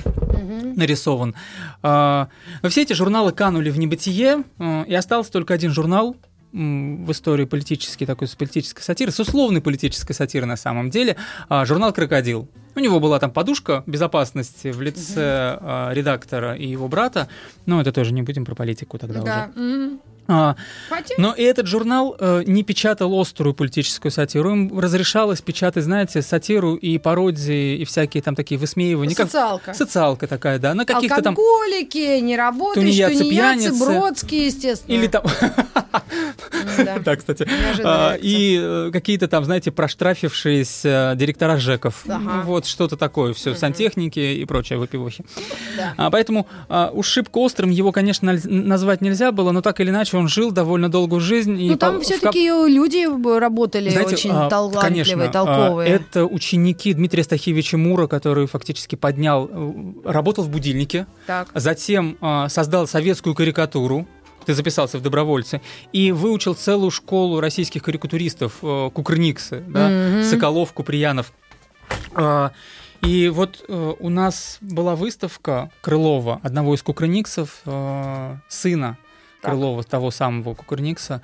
нарисован. 0.76 1.34
А, 1.82 2.28
все 2.68 2.82
эти 2.82 2.92
журналы 2.92 3.32
канули 3.32 3.70
в 3.70 3.78
небытие, 3.78 4.44
а, 4.58 4.82
и 4.82 4.94
остался 4.94 5.32
только 5.32 5.54
один 5.54 5.70
журнал, 5.72 6.16
в 6.50 7.12
истории 7.12 7.44
политический 7.44 8.06
такой 8.06 8.26
с 8.26 8.34
политической 8.34 8.80
сатиры, 8.82 9.12
с 9.12 9.20
условной 9.20 9.60
политической 9.60 10.14
сатиры 10.14 10.46
на 10.46 10.56
самом 10.56 10.88
деле, 10.88 11.16
а, 11.50 11.66
журнал 11.66 11.92
«Крокодил». 11.92 12.48
У 12.74 12.80
него 12.80 13.00
была 13.00 13.18
там 13.18 13.30
подушка 13.30 13.82
безопасности 13.86 14.68
в 14.68 14.80
лице 14.80 15.58
а, 15.60 15.90
редактора 15.92 16.54
и 16.54 16.66
его 16.66 16.88
брата, 16.88 17.28
но 17.66 17.80
это 17.82 17.92
тоже 17.92 18.14
не 18.14 18.22
будем 18.22 18.46
про 18.46 18.54
политику 18.54 18.96
тогда 18.98 19.20
Да. 19.20 19.50
уже. 19.54 19.98
А, 20.30 20.56
Хотя- 20.90 21.14
но 21.16 21.32
и 21.32 21.42
этот 21.42 21.66
журнал 21.66 22.14
э, 22.20 22.42
не 22.46 22.62
печатал 22.62 23.18
острую 23.18 23.54
политическую 23.54 24.12
сатиру. 24.12 24.52
Им 24.52 24.78
разрешалось 24.78 25.40
печатать, 25.40 25.84
знаете, 25.84 26.20
сатиру 26.20 26.74
и 26.74 26.98
пародии, 26.98 27.78
и 27.78 27.84
всякие 27.86 28.22
там 28.22 28.34
такие 28.34 28.58
высмеивания. 28.58 29.14
как- 29.14 29.26
Социалка. 29.28 29.72
Социалка 29.74 30.26
такая, 30.26 30.58
да, 30.58 30.74
на 30.74 30.84
каких-то 30.84 31.22
там... 31.22 31.32
Алкоголики, 31.34 32.20
неработающие, 32.20 33.06
тунеядцы, 33.06 33.24
тунеядцы, 33.24 33.64
пьяницы. 33.70 33.84
Бродские, 33.84 34.46
естественно. 34.46 34.94
Или 34.94 35.06
там... 35.06 35.24
Да. 36.78 36.98
Да, 36.98 37.16
кстати. 37.16 37.48
А. 37.82 38.14
И 38.20 38.58
э, 38.60 38.90
какие-то 38.92 39.28
там, 39.28 39.44
знаете, 39.44 39.70
проштрафившиеся 39.70 41.14
директора 41.16 41.56
ЖЭКов. 41.56 42.02
Ну, 42.04 42.42
Вот 42.42 42.66
что-то 42.66 42.96
такое, 42.96 43.32
все, 43.32 43.54
сантехники 43.54 44.18
и 44.20 44.44
прочее 44.44 44.78
выпивохи. 44.78 45.24
А, 45.96 46.10
поэтому 46.10 46.46
уж 46.92 47.06
шибко 47.06 47.38
острым 47.38 47.70
его, 47.70 47.92
конечно, 47.92 48.36
назвать 48.44 49.00
нельзя 49.00 49.32
было, 49.32 49.52
но 49.52 49.62
так 49.62 49.80
или 49.80 49.90
иначе 49.90 50.17
он 50.18 50.28
жил 50.28 50.50
довольно 50.52 50.88
долгую 50.88 51.20
жизнь. 51.20 51.60
и 51.60 51.70
Ну, 51.70 51.76
там 51.76 51.94
по- 51.94 52.00
в 52.00 52.02
все-таки 52.04 52.46
люди 52.48 53.06
работали 53.38 53.88
Знаете, 53.90 54.14
очень 54.14 54.30
а, 54.32 54.48
талантливые, 54.48 55.04
конечно, 55.04 55.24
а, 55.24 55.28
толковые. 55.28 55.88
Это 55.90 56.26
ученики 56.26 56.92
Дмитрия 56.92 57.22
Стахевича 57.24 57.76
Мура, 57.78 58.06
который 58.06 58.46
фактически 58.46 58.96
поднял, 58.96 59.48
э, 59.50 59.72
работал 60.04 60.44
в 60.44 60.50
будильнике, 60.50 61.06
Так. 61.26 61.48
затем 61.54 62.16
а, 62.20 62.48
создал 62.48 62.86
советскую 62.86 63.34
карикатуру. 63.34 64.06
Ты 64.44 64.54
записался 64.54 64.98
в 64.98 65.02
добровольцы 65.02 65.60
и 65.92 66.10
выучил 66.12 66.54
целую 66.54 66.90
школу 66.90 67.40
российских 67.40 67.82
карикатуристов, 67.82 68.54
э, 68.62 68.90
Кукрыниксы, 68.94 69.62
да, 69.68 69.88
Мгм. 69.88 70.24
Соколов, 70.24 70.72
Куприянов. 70.72 71.32
А, 72.14 72.52
И 73.00 73.28
вот 73.28 73.64
э, 73.68 73.94
у 74.00 74.08
нас 74.08 74.58
была 74.60 74.96
выставка 74.96 75.70
Крылова, 75.82 76.40
одного 76.42 76.74
из 76.74 76.82
Кукрыниксов, 76.82 77.62
сына 78.48 78.96
Так. 79.40 79.52
Крылова, 79.52 79.82
того 79.84 80.10
самого 80.10 80.54
Кукрыникса, 80.54 81.22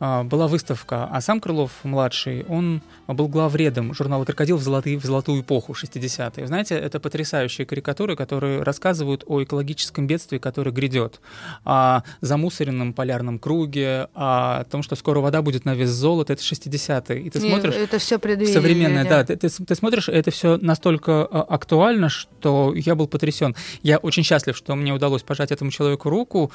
а, 0.00 0.24
была 0.24 0.48
выставка, 0.48 1.08
а 1.10 1.20
сам 1.20 1.40
Крылов 1.40 1.70
младший, 1.84 2.44
он 2.48 2.82
был 3.06 3.28
главредом 3.28 3.94
журнала 3.94 4.24
«Крокодил» 4.24 4.56
в, 4.56 4.62
золотые, 4.62 4.98
в 4.98 5.04
золотую 5.04 5.40
эпоху 5.42 5.72
60-е. 5.72 6.46
Знаете, 6.46 6.74
это 6.74 6.98
потрясающие 6.98 7.64
карикатуры, 7.64 8.16
которые 8.16 8.62
рассказывают 8.62 9.22
о 9.26 9.42
экологическом 9.42 10.06
бедствии, 10.06 10.38
которое 10.38 10.72
грядет, 10.72 11.20
о 11.64 12.02
замусоренном 12.20 12.92
полярном 12.92 13.38
круге, 13.38 14.08
о 14.14 14.64
том, 14.64 14.82
что 14.82 14.96
скоро 14.96 15.20
вода 15.20 15.42
будет 15.42 15.64
на 15.64 15.74
вес 15.74 15.90
золота. 15.90 16.32
Это 16.32 16.42
60-е. 16.42 17.22
И 17.22 17.30
ты 17.30 17.40
смотришь... 17.40 17.74
Это 17.74 17.98
все 17.98 18.18
предвидение. 18.18 18.60
Современное, 18.60 19.04
да. 19.08 19.24
Ты, 19.24 19.36
ты 19.36 19.48
ты 19.48 19.74
смотришь, 19.74 20.08
это 20.08 20.30
все 20.30 20.58
настолько 20.60 21.24
а, 21.24 21.42
актуально, 21.42 22.08
что 22.08 22.74
я 22.74 22.94
был 22.96 23.06
потрясен. 23.06 23.54
Я 23.82 23.98
очень 23.98 24.24
счастлив, 24.24 24.56
что 24.56 24.74
мне 24.74 24.92
удалось 24.92 25.22
пожать 25.22 25.52
этому 25.52 25.70
человеку 25.70 26.10
руку. 26.10 26.50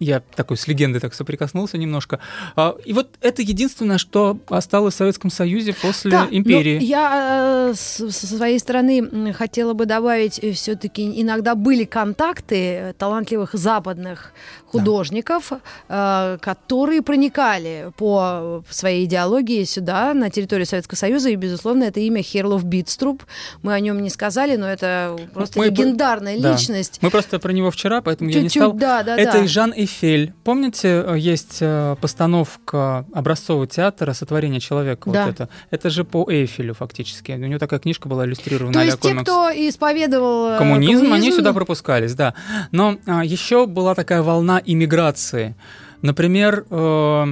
Я 0.00 0.20
такой 0.34 0.56
с 0.56 0.66
легендой 0.66 0.98
так 1.00 1.14
соприкоснулся 1.14 1.76
немножко. 1.78 2.18
А, 2.56 2.74
И 2.84 2.92
вот 2.94 3.08
это 3.20 3.42
единственное, 3.42 3.98
что 3.98 4.38
осталось 4.48 4.94
в 4.94 4.96
Советском 4.96 5.30
Союзе 5.30 5.74
после 5.74 6.10
Да, 6.10 6.24
но 6.24 6.36
империи. 6.36 6.82
я 6.82 7.70
э, 7.70 7.74
со 7.74 8.10
своей 8.10 8.58
стороны 8.58 9.32
хотела 9.34 9.74
бы 9.74 9.84
добавить, 9.86 10.40
все-таки 10.56 11.20
иногда 11.22 11.54
были 11.54 11.84
контакты 11.84 12.56
э, 12.56 12.92
талантливых 12.94 13.52
западных 13.52 14.32
художников, 14.66 15.52
э, 15.88 16.38
которые 16.40 17.02
проникали 17.02 17.92
по 17.98 18.64
своей 18.70 19.04
идеологии 19.04 19.64
сюда, 19.64 20.14
на 20.14 20.30
территорию 20.30 20.64
Советского 20.66 20.96
Союза, 20.96 21.28
и, 21.30 21.36
безусловно, 21.36 21.84
это 21.84 22.00
имя 22.00 22.22
Херлов 22.22 22.64
Битструб. 22.64 23.22
Мы 23.62 23.74
о 23.74 23.80
нем 23.80 24.00
не 24.02 24.08
сказали, 24.10 24.56
но 24.56 24.66
это 24.66 25.18
просто 25.34 25.58
Мы 25.58 25.66
про- 25.66 25.70
легендарная 25.74 26.40
Да. 26.40 26.52
личность. 26.52 26.98
Мы 27.02 27.10
просто 27.10 27.38
про 27.38 27.52
него 27.52 27.70
вчера, 27.70 28.00
поэтому 28.00 28.30
я 28.30 28.36
не 28.40 28.44
Чуть-чуть, 28.48 28.62
стал. 28.62 28.72
да, 28.72 29.02
да, 29.02 29.16
Это 29.18 29.40
да. 29.40 29.46
Жан 29.46 29.72
Эйфель. 29.90 30.32
Помните, 30.44 31.04
э, 31.06 31.18
есть 31.18 31.58
э, 31.60 31.96
постановка 32.00 33.04
образцового 33.12 33.66
театра 33.66 34.12
«Сотворение 34.12 34.60
человека». 34.60 35.10
Да. 35.10 35.26
Вот 35.26 35.34
это. 35.34 35.48
Это 35.70 35.90
же 35.90 36.04
по 36.04 36.30
Эйфелю 36.30 36.74
фактически. 36.74 37.32
У 37.32 37.36
него 37.36 37.58
такая 37.58 37.80
книжка 37.80 38.08
была 38.08 38.24
иллюстрирована. 38.24 38.72
То 38.72 38.82
есть 38.82 39.00
те, 39.00 39.10
комикс. 39.10 39.22
кто 39.22 39.50
исповедовал 39.50 40.54
э, 40.54 40.58
коммунизм, 40.58 41.12
они 41.12 41.32
сюда 41.32 41.52
пропускались, 41.52 42.14
да. 42.14 42.34
Но 42.72 42.98
а, 43.06 43.24
еще 43.24 43.66
была 43.66 43.94
такая 43.94 44.22
волна 44.22 44.62
иммиграции. 44.64 45.54
Например, 46.02 46.64
э, 46.70 47.26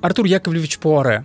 Артур 0.00 0.26
Яковлевич 0.26 0.78
Пуаре, 0.78 1.24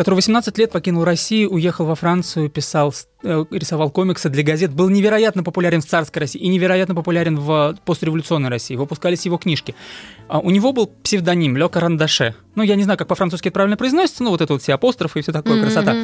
который 0.00 0.14
18 0.14 0.56
лет 0.56 0.72
покинул 0.72 1.04
Россию, 1.04 1.50
уехал 1.50 1.84
во 1.84 1.94
Францию, 1.94 2.48
писал, 2.48 2.94
э, 3.22 3.44
рисовал 3.50 3.90
комиксы 3.90 4.30
для 4.30 4.42
газет, 4.42 4.72
был 4.72 4.88
невероятно 4.88 5.42
популярен 5.42 5.82
в 5.82 5.84
царской 5.84 6.20
России 6.20 6.40
и 6.40 6.48
невероятно 6.48 6.94
популярен 6.94 7.38
в 7.38 7.76
постреволюционной 7.84 8.48
России. 8.48 8.76
Выпускались 8.76 9.26
его 9.26 9.36
книжки. 9.36 9.74
А 10.26 10.38
У 10.38 10.48
него 10.48 10.72
был 10.72 10.86
псевдоним 10.86 11.54
Ле 11.54 11.68
Карандаше. 11.68 12.34
Ну, 12.54 12.62
я 12.62 12.76
не 12.76 12.84
знаю, 12.84 12.98
как 12.98 13.08
по-французски 13.08 13.48
это 13.48 13.52
правильно 13.52 13.76
произносится, 13.76 14.22
но 14.22 14.30
вот 14.30 14.40
это 14.40 14.54
вот 14.54 14.62
все 14.62 14.72
апострофы 14.72 15.18
и 15.18 15.22
все 15.22 15.32
такое, 15.32 15.56
Мгм, 15.56 15.64
красота. 15.64 15.96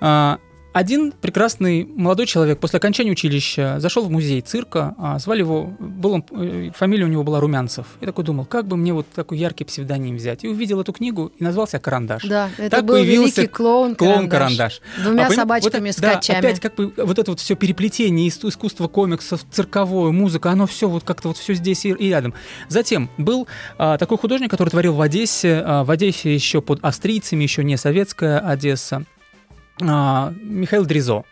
А, 0.00 0.38
Один 0.74 1.12
прекрасный 1.12 1.84
молодой 1.84 2.26
человек 2.26 2.58
после 2.58 2.78
окончания 2.78 3.12
училища 3.12 3.76
зашел 3.78 4.06
в 4.06 4.10
музей 4.10 4.40
цирка, 4.40 4.96
а 4.98 5.20
звали 5.20 5.38
его, 5.38 5.72
был 5.78 6.14
он, 6.14 6.24
э, 6.32 6.70
фамилия 6.74 7.04
у 7.04 7.08
него 7.08 7.22
была 7.22 7.38
Румянцев. 7.38 7.86
И 8.00 8.06
такой 8.06 8.24
думал, 8.24 8.44
как 8.44 8.66
бы 8.66 8.76
мне 8.76 8.92
вот 8.92 9.06
такой 9.14 9.38
яркий 9.38 9.62
псевдоним 9.62 10.16
взять. 10.16 10.42
И 10.42 10.48
увидел 10.48 10.80
эту 10.80 10.92
книгу 10.92 11.30
и 11.38 11.44
назвался 11.44 11.78
«Карандаш». 11.78 12.24
Да, 12.24 12.50
это 12.58 12.70
Так 12.78 12.86
был 12.86 12.94
появился 12.94 13.42
великий 13.42 13.54
клоун 13.54 13.94
Клоун-карандаш. 13.94 14.80
С 14.98 15.02
двумя 15.04 15.28
А 15.28 15.30
собачками 15.30 15.90
вот, 15.90 15.96
с 15.96 16.00
да, 16.00 16.18
опять 16.18 16.58
как 16.58 16.74
бы 16.74 16.92
вот 16.96 17.20
это 17.20 17.30
вот 17.30 17.38
все 17.38 17.54
переплетение 17.54 18.26
иску- 18.26 18.48
искусства 18.48 18.88
комиксов, 18.88 19.46
цирковое, 19.52 20.10
музыка, 20.10 20.50
оно 20.50 20.66
все 20.66 20.88
вот 20.88 21.04
как-то 21.04 21.28
вот 21.28 21.36
все 21.36 21.54
здесь 21.54 21.86
и, 21.86 21.90
и 21.90 22.08
рядом. 22.08 22.34
Затем 22.68 23.10
был 23.16 23.46
а, 23.78 23.96
такой 23.96 24.18
художник, 24.18 24.50
который 24.50 24.70
творил 24.70 24.94
в 24.94 25.00
Одессе, 25.00 25.62
а, 25.64 25.84
в 25.84 25.90
Одессе 25.92 26.34
еще 26.34 26.60
под 26.60 26.82
австрийцами, 26.82 27.44
еще 27.44 27.62
не 27.62 27.76
советская 27.76 28.40
Одесса, 28.40 29.04
Михаил 29.80 30.84
Дризо. 30.86 31.24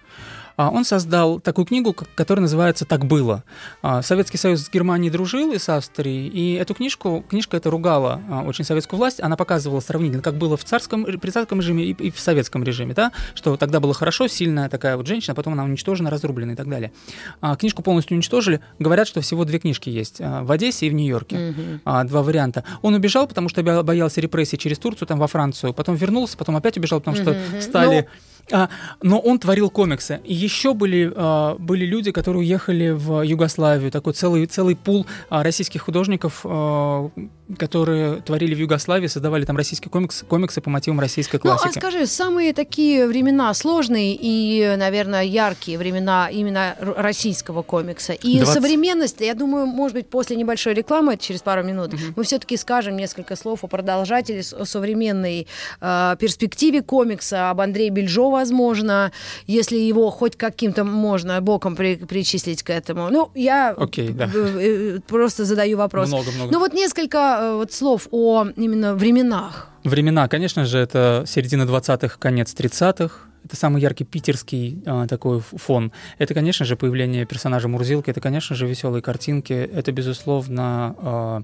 А, 0.57 0.69
Он 0.71 0.85
создал 0.85 1.41
такую 1.41 1.65
книгу, 1.65 1.97
которая 2.15 2.43
называется 2.43 2.85
«Так 2.85 3.07
было». 3.07 3.43
А, 3.81 4.03
Советский 4.03 4.37
Союз 4.37 4.61
с 4.61 4.71
Германией 4.71 5.11
дружил 5.11 5.51
и 5.53 5.59
с 5.59 5.67
Австрией, 5.69 6.29
и 6.29 6.55
эту 6.55 6.75
книжку, 6.75 7.25
книжка 7.29 7.57
эта 7.57 7.71
ругала 7.71 8.21
а, 8.31 8.43
очень 8.43 8.65
советскую 8.65 8.99
власть, 8.99 9.19
она 9.21 9.37
показывала 9.37 9.81
сравнительно, 9.81 10.23
как 10.23 10.35
было 10.35 10.59
в 10.59 10.65
царском, 10.65 11.05
при 11.05 11.31
царском 11.31 11.61
режиме 11.61 11.85
и, 11.85 11.93
и 11.93 12.11
в 12.11 12.21
советском 12.21 12.63
режиме, 12.65 12.93
да, 12.93 13.13
что 13.35 13.57
тогда 13.57 13.81
было 13.81 13.95
хорошо, 13.95 14.29
сильная 14.29 14.69
такая 14.69 14.99
вот 14.99 15.07
женщина, 15.07 15.33
а 15.33 15.37
потом 15.37 15.55
она 15.55 15.65
уничтожена, 15.65 16.11
разрублена 16.11 16.53
и 16.53 16.57
так 16.57 16.69
далее. 16.69 16.93
А, 17.41 17.57
Книжку 17.57 17.83
полностью 17.83 18.15
уничтожили, 18.17 18.61
говорят, 18.79 19.09
что 19.09 19.23
всего 19.23 19.47
две 19.47 19.59
книжки 19.59 19.89
есть, 19.89 20.21
а, 20.21 20.43
в 20.45 20.53
Одессе 20.53 20.87
и 20.87 20.91
в 20.91 20.93
Нью-Йорке 20.93 21.55
а, 21.87 22.05
два 22.05 22.23
варианта. 22.23 22.65
Он 22.83 22.95
убежал, 22.95 23.27
потому 23.27 23.49
что 23.49 23.63
бо- 23.63 23.83
боялся 23.83 24.21
репрессий 24.21 24.59
через 24.59 24.79
Турцию, 24.79 25.09
там 25.09 25.19
во 25.19 25.29
Францию, 25.29 25.73
потом 25.73 25.95
вернулся, 25.97 26.37
потом 26.37 26.57
опять 26.57 26.77
убежал, 26.77 27.01
потому 27.01 27.17
что 27.17 27.31
Мгм. 27.31 27.63
стали... 27.63 28.09
А, 28.51 28.69
но 29.03 29.19
он 29.19 29.39
творил 29.39 29.71
комиксы. 29.71 30.21
И 30.25 30.35
еще 30.35 30.75
были, 30.75 31.13
а, 31.15 31.57
были 31.59 31.85
люди, 31.85 32.11
которые 32.11 32.41
уехали 32.41 32.91
в 32.91 33.23
Югославию, 33.23 33.91
такой 33.91 34.13
целый, 34.15 34.47
целый 34.47 34.77
пул 34.77 35.07
а, 35.29 35.43
российских 35.43 35.83
художников, 35.83 36.41
а, 36.45 37.11
которые 37.59 38.21
творили 38.23 38.55
в 38.55 38.59
Югославии, 38.59 39.07
создавали 39.07 39.45
там 39.45 39.57
российские 39.57 39.91
комиксы, 39.91 40.25
комиксы 40.27 40.61
по 40.61 40.71
мотивам 40.71 41.01
российской 41.01 41.41
Ну, 41.43 41.51
а 41.53 41.59
классики. 41.59 41.79
скажи, 41.79 42.07
самые 42.07 42.53
такие 42.53 43.07
времена 43.07 43.53
сложные 43.55 44.17
и, 44.21 44.75
наверное, 44.77 45.23
яркие 45.23 45.79
времена 45.79 46.29
именно 46.31 46.77
российского 46.81 47.63
комикса 47.63 48.13
и 48.13 48.39
20. 48.39 48.55
современность, 48.55 49.21
я 49.21 49.35
думаю, 49.35 49.67
может 49.67 49.95
быть, 49.97 50.09
после 50.09 50.37
небольшой 50.37 50.75
рекламы, 50.75 51.17
через 51.17 51.43
пару 51.43 51.63
минут, 51.63 51.93
мы 52.17 52.25
все-таки 52.25 52.57
скажем 52.57 52.97
несколько 52.97 53.37
слов 53.37 53.65
о 53.65 53.67
продолжателе, 53.67 54.43
о 54.59 54.65
современной 54.65 55.47
э, 55.81 56.17
перспективе 56.19 56.83
комикса, 56.83 57.51
об 57.51 57.61
Андрее 57.61 57.91
Бельжо, 57.91 58.31
возможно, 58.31 59.13
если 59.47 59.77
его 59.77 60.11
хоть 60.11 60.37
каким-то 60.37 60.85
можно 60.85 61.41
боком 61.41 61.77
при- 61.77 61.97
причислить 61.97 62.63
к 62.63 62.71
этому. 62.71 63.09
Ну, 63.11 63.31
я 63.35 63.71
Окей, 63.77 64.09
да. 64.11 64.31
э, 64.35 64.99
просто 65.07 65.45
задаю 65.45 65.77
вопрос. 65.79 66.09
Много-много. 66.09 66.53
Ну 66.53 66.59
вот 66.59 66.73
несколько 66.73 67.41
э, 67.43 67.57
вот 67.57 67.73
слов 67.73 68.09
о 68.11 68.47
именно 68.57 68.95
временах. 68.95 69.69
Времена, 69.85 70.29
конечно 70.29 70.65
же, 70.65 70.79
это 70.79 71.25
середина 71.27 71.63
20-х, 71.63 72.17
конец 72.19 72.55
30-х. 72.55 73.15
Это 73.45 73.57
самый 73.57 73.83
яркий 73.83 74.05
питерский 74.05 74.83
а, 74.87 75.09
такой 75.09 75.41
фон. 75.41 75.91
Это, 76.19 76.33
конечно 76.33 76.65
же, 76.65 76.77
появление 76.77 77.27
персонажа 77.27 77.67
Мурзилки, 77.67 78.09
это, 78.09 78.21
конечно 78.21 78.55
же, 78.55 78.69
веселые 78.69 79.03
картинки. 79.03 79.53
Это, 79.53 79.91
безусловно, 79.91 80.95
А, 80.99 81.43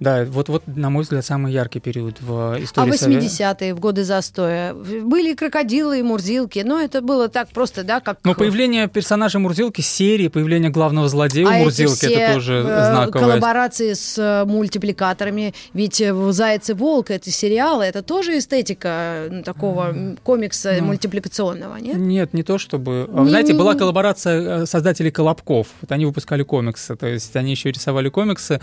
да, 0.00 0.24
вот, 0.24 0.48
вот, 0.48 0.62
на 0.66 0.90
мой 0.90 1.02
взгляд, 1.02 1.24
самый 1.24 1.52
яркий 1.52 1.80
период 1.80 2.20
в 2.20 2.54
А 2.54 2.58
истории 2.62 2.92
80-е, 2.92 3.74
в 3.74 3.80
годы 3.80 4.04
застоя, 4.04 4.74
были 4.74 5.34
крокодилы 5.34 5.98
и 6.00 6.02
мурзилки, 6.02 6.60
но 6.64 6.80
это 6.80 7.00
было 7.00 7.28
так 7.28 7.48
просто, 7.48 7.82
да, 7.84 8.00
как... 8.00 8.18
Но 8.24 8.34
появление 8.34 8.88
персонажа 8.88 9.38
Мурзилки, 9.38 9.80
серии, 9.80 10.28
появление 10.28 10.70
главного 10.70 11.08
злодея 11.08 11.48
а 11.48 11.52
Мурзилки, 11.58 11.94
все, 12.06 12.14
это 12.14 12.34
тоже 12.34 12.54
э, 12.66 12.90
знаковое. 12.90 13.10
коллаборации 13.26 13.94
с 13.94 14.18
э, 14.18 14.44
мультипликаторами, 14.44 15.54
ведь 15.72 16.00
э, 16.00 16.12
«Заяц 16.32 16.68
и 16.70 16.72
волк»— 16.74 17.10
это 17.10 17.30
сериалы, 17.30 17.84
это 17.84 18.02
тоже 18.02 18.38
эстетика 18.38 19.42
такого 19.44 19.94
комикса 20.22 20.76
Ну. 20.80 20.86
мультипликационного, 20.86 21.76
нет? 21.76 21.96
Нет, 21.96 22.34
не 22.34 22.42
то 22.42 22.58
чтобы. 22.58 23.08
А, 23.12 23.22
Не- 23.22 23.30
Знаете, 23.30 23.52
не- 23.54 23.58
была 23.58 23.74
коллаборация 23.74 24.66
создателей 24.66 25.10
Колобков. 25.10 25.68
Вот 25.80 25.90
они 25.90 26.04
выпускали 26.04 26.42
комиксы, 26.42 26.94
то 26.96 27.06
есть 27.06 27.34
они 27.36 27.52
еще 27.52 27.70
рисовали 27.70 28.08
комиксы, 28.10 28.60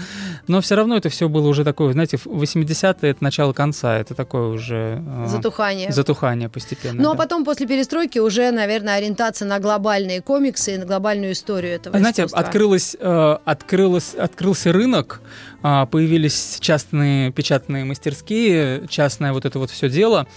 но 0.47 0.61
все 0.61 0.75
равно 0.75 0.84
это 0.93 1.09
все 1.09 1.27
было 1.27 1.47
уже 1.47 1.63
такое, 1.63 1.91
знаете, 1.93 2.17
в 2.17 2.27
80-е 2.27 3.09
это 3.11 3.23
начало 3.23 3.53
конца, 3.53 3.97
это 3.97 4.13
такое 4.13 4.47
уже 4.49 5.01
э, 5.05 5.27
Затухание. 5.27 5.91
затухание 5.91 6.49
постепенно. 6.49 7.01
Ну, 7.01 7.09
а 7.09 7.13
да. 7.13 7.17
потом, 7.23 7.43
после 7.45 7.65
перестройки, 7.67 8.19
уже, 8.19 8.51
наверное, 8.51 8.95
ориентация 8.95 9.47
на 9.47 9.59
глобальные 9.59 10.21
комиксы 10.21 10.75
и 10.75 10.77
на 10.77 10.85
глобальную 10.85 11.31
историю 11.33 11.73
этого 11.73 11.95
А 11.95 11.99
Знаете, 11.99 12.21
искусства. 12.23 12.39
открылось, 12.39 12.95
э, 12.99 13.37
открылось, 13.45 14.13
открылся 14.15 14.71
рынок, 14.71 15.21
а, 15.63 15.85
появились 15.87 16.57
частные 16.59 17.31
печатные 17.31 17.85
мастерские, 17.85 18.87
частное 18.87 19.33
вот 19.33 19.45
это 19.45 19.57
вот 19.57 19.71
все 19.71 19.89
дело. 19.89 20.27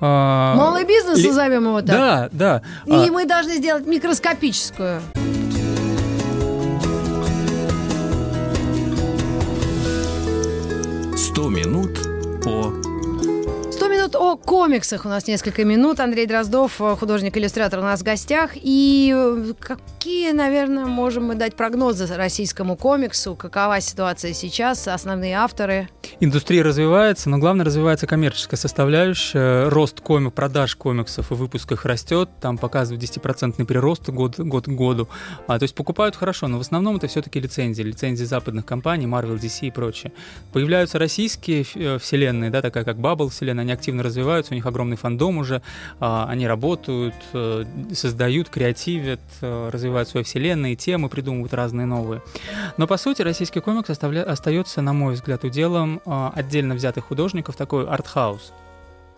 А, 0.00 0.54
Малый 0.54 0.84
бизнес, 0.84 1.24
назовем 1.24 1.64
его 1.64 1.80
так. 1.80 1.88
Да, 1.90 2.28
да. 2.30 2.62
И 2.86 2.92
А, 2.92 3.12
мы 3.12 3.24
должны 3.26 3.56
сделать 3.56 3.86
микроскопическую. 3.86 5.00
«100 11.16 11.48
минут 11.48 11.98
по 12.44 12.74
100 13.72 13.88
минут 13.88 14.14
о 14.16 14.36
комиксах. 14.36 15.06
У 15.06 15.08
нас 15.08 15.26
несколько 15.26 15.64
минут. 15.64 15.98
Андрей 16.00 16.26
Дроздов, 16.26 16.80
э, 16.80 16.94
художник-иллюстратор, 16.94 17.78
у 17.78 17.82
нас 17.82 18.00
в 18.00 18.02
гостях. 18.02 18.50
И 18.54 19.14
э, 19.16 19.52
какие, 19.58 20.32
наверное, 20.32 20.84
можем 20.84 21.24
мы 21.24 21.34
дать 21.34 21.56
прогнозы 21.56 22.06
российскому 22.14 22.76
комиксу? 22.76 23.34
Какова 23.34 23.80
ситуация 23.80 24.34
сейчас? 24.34 24.88
Основные 24.88 25.36
авторы? 25.36 25.88
Индустрия 26.18 26.64
развивается, 26.64 27.28
но 27.28 27.36
главное 27.36 27.66
развивается 27.66 28.06
коммерческая 28.06 28.56
составляющая. 28.56 29.68
Рост 29.68 30.00
комик, 30.00 30.32
продаж 30.32 30.74
комиксов 30.74 31.30
и 31.30 31.34
выпусков 31.34 31.84
растет. 31.84 32.30
Там 32.40 32.56
показывают 32.56 33.04
10% 33.04 33.62
прирост 33.66 34.08
год, 34.08 34.38
год 34.38 34.64
к 34.64 34.68
году. 34.70 35.10
А, 35.46 35.58
то 35.58 35.64
есть 35.64 35.74
покупают 35.74 36.16
хорошо, 36.16 36.48
но 36.48 36.56
в 36.56 36.62
основном 36.62 36.96
это 36.96 37.06
все-таки 37.06 37.38
лицензии. 37.38 37.82
Лицензии 37.82 38.24
западных 38.24 38.64
компаний, 38.64 39.04
Marvel, 39.04 39.38
DC 39.38 39.66
и 39.66 39.70
прочее. 39.70 40.10
Появляются 40.54 40.98
российские 40.98 41.66
э, 41.74 41.98
вселенные, 41.98 42.48
да, 42.48 42.62
такая 42.62 42.84
как 42.84 42.96
Bubble 42.96 43.28
вселенная, 43.28 43.64
они 43.64 43.72
активно 43.72 44.02
развиваются, 44.02 44.54
у 44.54 44.56
них 44.56 44.64
огромный 44.64 44.96
фандом 44.96 45.36
уже, 45.36 45.60
а, 46.00 46.26
они 46.30 46.46
работают, 46.46 47.14
э, 47.34 47.64
создают, 47.92 48.48
креативят, 48.48 49.20
э, 49.42 49.68
развивают 49.70 50.08
свои 50.08 50.22
вселенные, 50.22 50.76
темы 50.76 51.10
придумывают 51.10 51.52
разные 51.52 51.84
новые. 51.84 52.22
Но 52.78 52.86
по 52.86 52.96
сути 52.96 53.20
российский 53.20 53.60
комикс 53.60 53.90
остается, 53.90 54.80
на 54.80 54.94
мой 54.94 55.12
взгляд, 55.12 55.44
уделом 55.44 56.00
отдельно 56.06 56.74
взятых 56.74 57.06
художников, 57.06 57.56
такой 57.56 57.86
артхаус. 57.86 58.52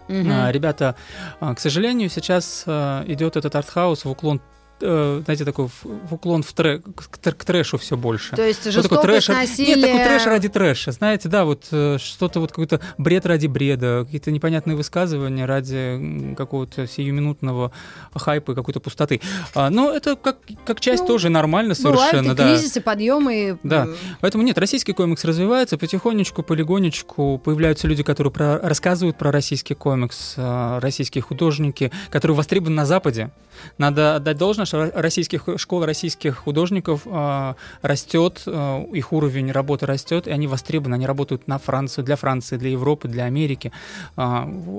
А, 0.08 0.50
Ребята, 0.50 0.96
а, 1.40 1.54
к 1.54 1.60
сожалению, 1.60 2.08
сейчас 2.08 2.64
а, 2.66 3.04
идет 3.06 3.36
этот 3.36 3.54
артхаус 3.54 4.04
в 4.04 4.10
уклон 4.10 4.40
э, 4.80 5.22
знаете, 5.24 5.44
такой 5.44 5.68
в, 5.68 5.84
в 5.84 6.14
уклон 6.14 6.42
в 6.42 6.52
тре- 6.52 6.78
к, 6.80 7.18
к 7.18 7.44
трэшу 7.44 7.78
все 7.78 7.96
больше. 7.96 8.36
То 8.36 8.46
есть 8.46 8.64
Вот 8.64 8.74
такой 8.88 8.98
жестокость, 8.98 9.28
трэш- 9.28 9.34
насилие... 9.34 9.76
Нет, 9.76 9.84
такой 9.86 10.04
трэш 10.04 10.26
ради 10.26 10.48
трэша. 10.48 10.92
Знаете, 10.92 11.28
да, 11.28 11.44
вот 11.44 11.66
э, 11.70 11.98
что-то 11.98 12.40
вот 12.40 12.50
какой-то 12.50 12.80
бред 12.98 13.26
ради 13.26 13.46
бреда, 13.46 14.02
какие-то 14.04 14.30
непонятные 14.30 14.76
высказывания 14.76 15.44
ради 15.46 16.34
какого-то 16.36 16.86
сиюминутного 16.86 17.72
хайпа 18.14 18.52
и 18.52 18.54
какой-то 18.54 18.80
пустоты. 18.80 19.20
А, 19.54 19.70
но 19.70 19.90
это 19.92 20.16
как, 20.16 20.38
как 20.64 20.80
часть 20.80 21.02
Ну, 21.02 21.08
тоже 21.08 21.28
нормально 21.28 21.74
Бывают 21.78 22.00
совершенно, 22.00 22.32
и 22.32 22.34
да. 22.34 22.48
кризисы, 22.48 22.80
подъемы. 22.80 23.58
Да. 23.62 23.88
Поэтому 24.20 24.44
нет, 24.44 24.58
российский 24.58 24.92
комикс 24.92 25.24
развивается 25.24 25.78
потихонечку, 25.78 26.42
полигонечку. 26.42 27.38
Появляются 27.38 27.86
люди, 27.88 28.02
которые 28.02 28.32
про- 28.32 28.58
рассказывают 28.60 29.16
про 29.18 29.30
российский 29.32 29.74
комикс, 29.74 30.34
э, 30.36 30.78
российские 30.80 31.22
художники, 31.22 31.90
которые 32.10 32.36
востребованы 32.36 32.76
на 32.76 32.86
Западе. 32.86 33.30
Надо 33.76 34.16
отдать 34.16 34.36
должное, 34.36 34.66
ро- 34.74 34.90
российских, 34.94 35.48
школа 35.56 35.86
российских 35.86 36.36
художников 36.36 37.02
э, 37.06 37.54
растет, 37.82 38.42
э, 38.46 38.84
их 38.92 39.12
уровень 39.12 39.50
работы 39.52 39.86
растет, 39.86 40.26
и 40.26 40.30
они 40.30 40.46
востребованы, 40.46 40.94
они 40.96 41.06
работают 41.06 41.48
на 41.48 41.58
Францию, 41.58 42.04
для 42.04 42.16
Франции, 42.16 42.56
для 42.56 42.70
Европы, 42.70 43.08
для 43.08 43.24
Америки. 43.24 43.72
Э, 44.16 44.22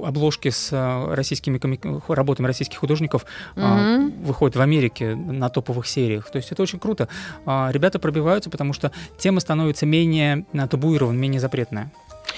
обложки 0.06 0.50
с 0.50 0.70
э, 0.72 1.14
российскими 1.14 1.58
коми- 1.58 1.80
работами 2.08 2.48
российских 2.48 2.78
художников 2.80 3.26
э, 3.56 3.62
Мгм. 3.62 4.24
выходят 4.24 4.56
в 4.56 4.62
Америке 4.62 5.16
на 5.16 5.50
топовых 5.50 5.88
сериях. 5.88 6.30
То 6.32 6.38
есть 6.38 6.52
это 6.52 6.62
очень 6.64 6.80
круто. 6.80 7.08
А, 7.46 7.70
Ребята 7.72 8.00
пробиваются, 8.00 8.50
потому 8.50 8.74
что 8.74 8.92
тема 9.18 9.40
становится 9.40 9.86
менее 9.86 10.46
а, 10.54 10.68
табуирована, 10.68 11.18
менее 11.18 11.40
запретная. 11.40 11.92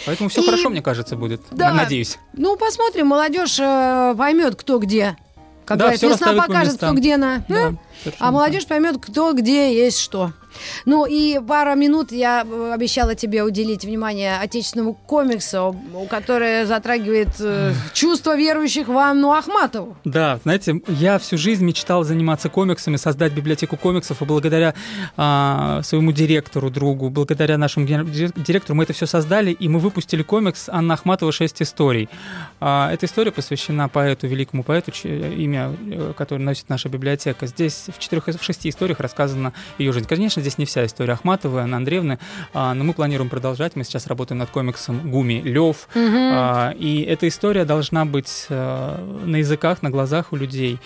Поэтому 0.05 0.29
все 0.29 0.41
И- 0.41 0.45
хорошо, 0.45 0.69
мне 0.69 0.81
кажется, 0.81 1.15
будет. 1.15 1.41
Да. 1.51 1.73
Надеюсь. 1.73 2.17
Ну, 2.33 2.57
посмотрим, 2.57 3.07
молодежь 3.07 3.59
э, 3.59 4.15
поймет, 4.17 4.55
кто 4.55 4.79
где. 4.79 5.15
Как 5.65 5.77
Да, 5.77 5.85
говорят, 5.85 6.01
весна 6.01 6.33
покажет, 6.33 6.77
кто 6.77 6.93
где 6.93 7.17
на. 7.17 7.43
Да, 7.47 7.73
совершенно 8.03 8.29
А 8.29 8.31
молодежь 8.31 8.65
поймет, 8.65 8.97
кто 8.99 9.33
где 9.33 9.75
есть 9.75 9.99
что. 9.99 10.31
Ну 10.85 11.05
и 11.05 11.39
пара 11.39 11.75
минут 11.75 12.11
я 12.11 12.45
э, 12.45 12.71
обещала 12.73 13.15
тебе 13.15 13.43
уделить 13.43 13.83
внимание 13.83 14.37
отечественному 14.37 14.93
комиксу, 14.93 15.75
который 16.09 16.65
затрагивает 16.65 17.29
э, 17.39 17.73
чувства 17.93 18.37
верующих 18.37 18.87
в 18.87 18.97
Анну 18.97 19.31
Ахматову. 19.31 19.95
Да, 20.03 20.39
знаете, 20.43 20.81
я 20.87 21.19
всю 21.19 21.37
жизнь 21.37 21.63
мечтал 21.63 22.03
заниматься 22.03 22.49
комиксами, 22.49 22.95
создать 22.95 23.33
библиотеку 23.33 23.77
комиксов, 23.77 24.21
и 24.21 24.25
благодаря 24.25 24.73
а, 25.17 25.81
своему 25.83 26.11
директору, 26.11 26.69
другу, 26.69 27.09
благодаря 27.09 27.57
нашему 27.57 27.85
директору 27.85 28.75
мы 28.75 28.83
это 28.83 28.93
все 28.93 29.05
создали, 29.05 29.51
и 29.51 29.67
мы 29.67 29.79
выпустили 29.79 30.23
комикс 30.23 30.69
Анна 30.69 30.95
Ахматова 30.95 31.31
«Шесть 31.31 31.61
историй». 31.61 32.09
А, 32.59 32.91
эта 32.91 33.05
история 33.05 33.31
посвящена 33.31 33.89
поэту, 33.89 34.27
великому 34.27 34.63
поэту, 34.63 34.91
чье 34.91 35.33
имя, 35.35 35.75
э, 35.89 36.13
которое 36.17 36.41
носит 36.41 36.69
наша 36.69 36.89
библиотека. 36.89 37.47
Здесь 37.47 37.80
в 37.87 37.99
четырех, 37.99 38.27
в 38.27 38.43
шести 38.43 38.69
историях 38.69 38.99
рассказана 38.99 39.53
ее 39.77 39.91
жизнь. 39.91 40.07
Конечно, 40.07 40.41
здесь 40.41 40.57
не 40.57 40.65
вся 40.65 40.85
история 40.85 41.13
Ахматовой, 41.13 41.63
Анны 41.63 41.75
Андреевны, 41.75 42.19
а, 42.53 42.73
но 42.73 42.83
мы 42.83 42.93
планируем 42.93 43.29
продолжать. 43.29 43.75
Мы 43.75 43.83
сейчас 43.83 44.07
работаем 44.07 44.39
над 44.39 44.49
комиксом 44.49 45.09
«Гуми 45.09 45.41
Лев», 45.41 45.87
а, 45.95 46.73
и 46.77 47.01
эта 47.01 47.27
история 47.27 47.65
должна 47.65 48.05
быть 48.05 48.45
э, 48.49 49.21
на 49.25 49.37
языках, 49.37 49.81
на 49.81 49.89
глазах 49.89 50.31
у 50.31 50.35
людей. 50.35 50.79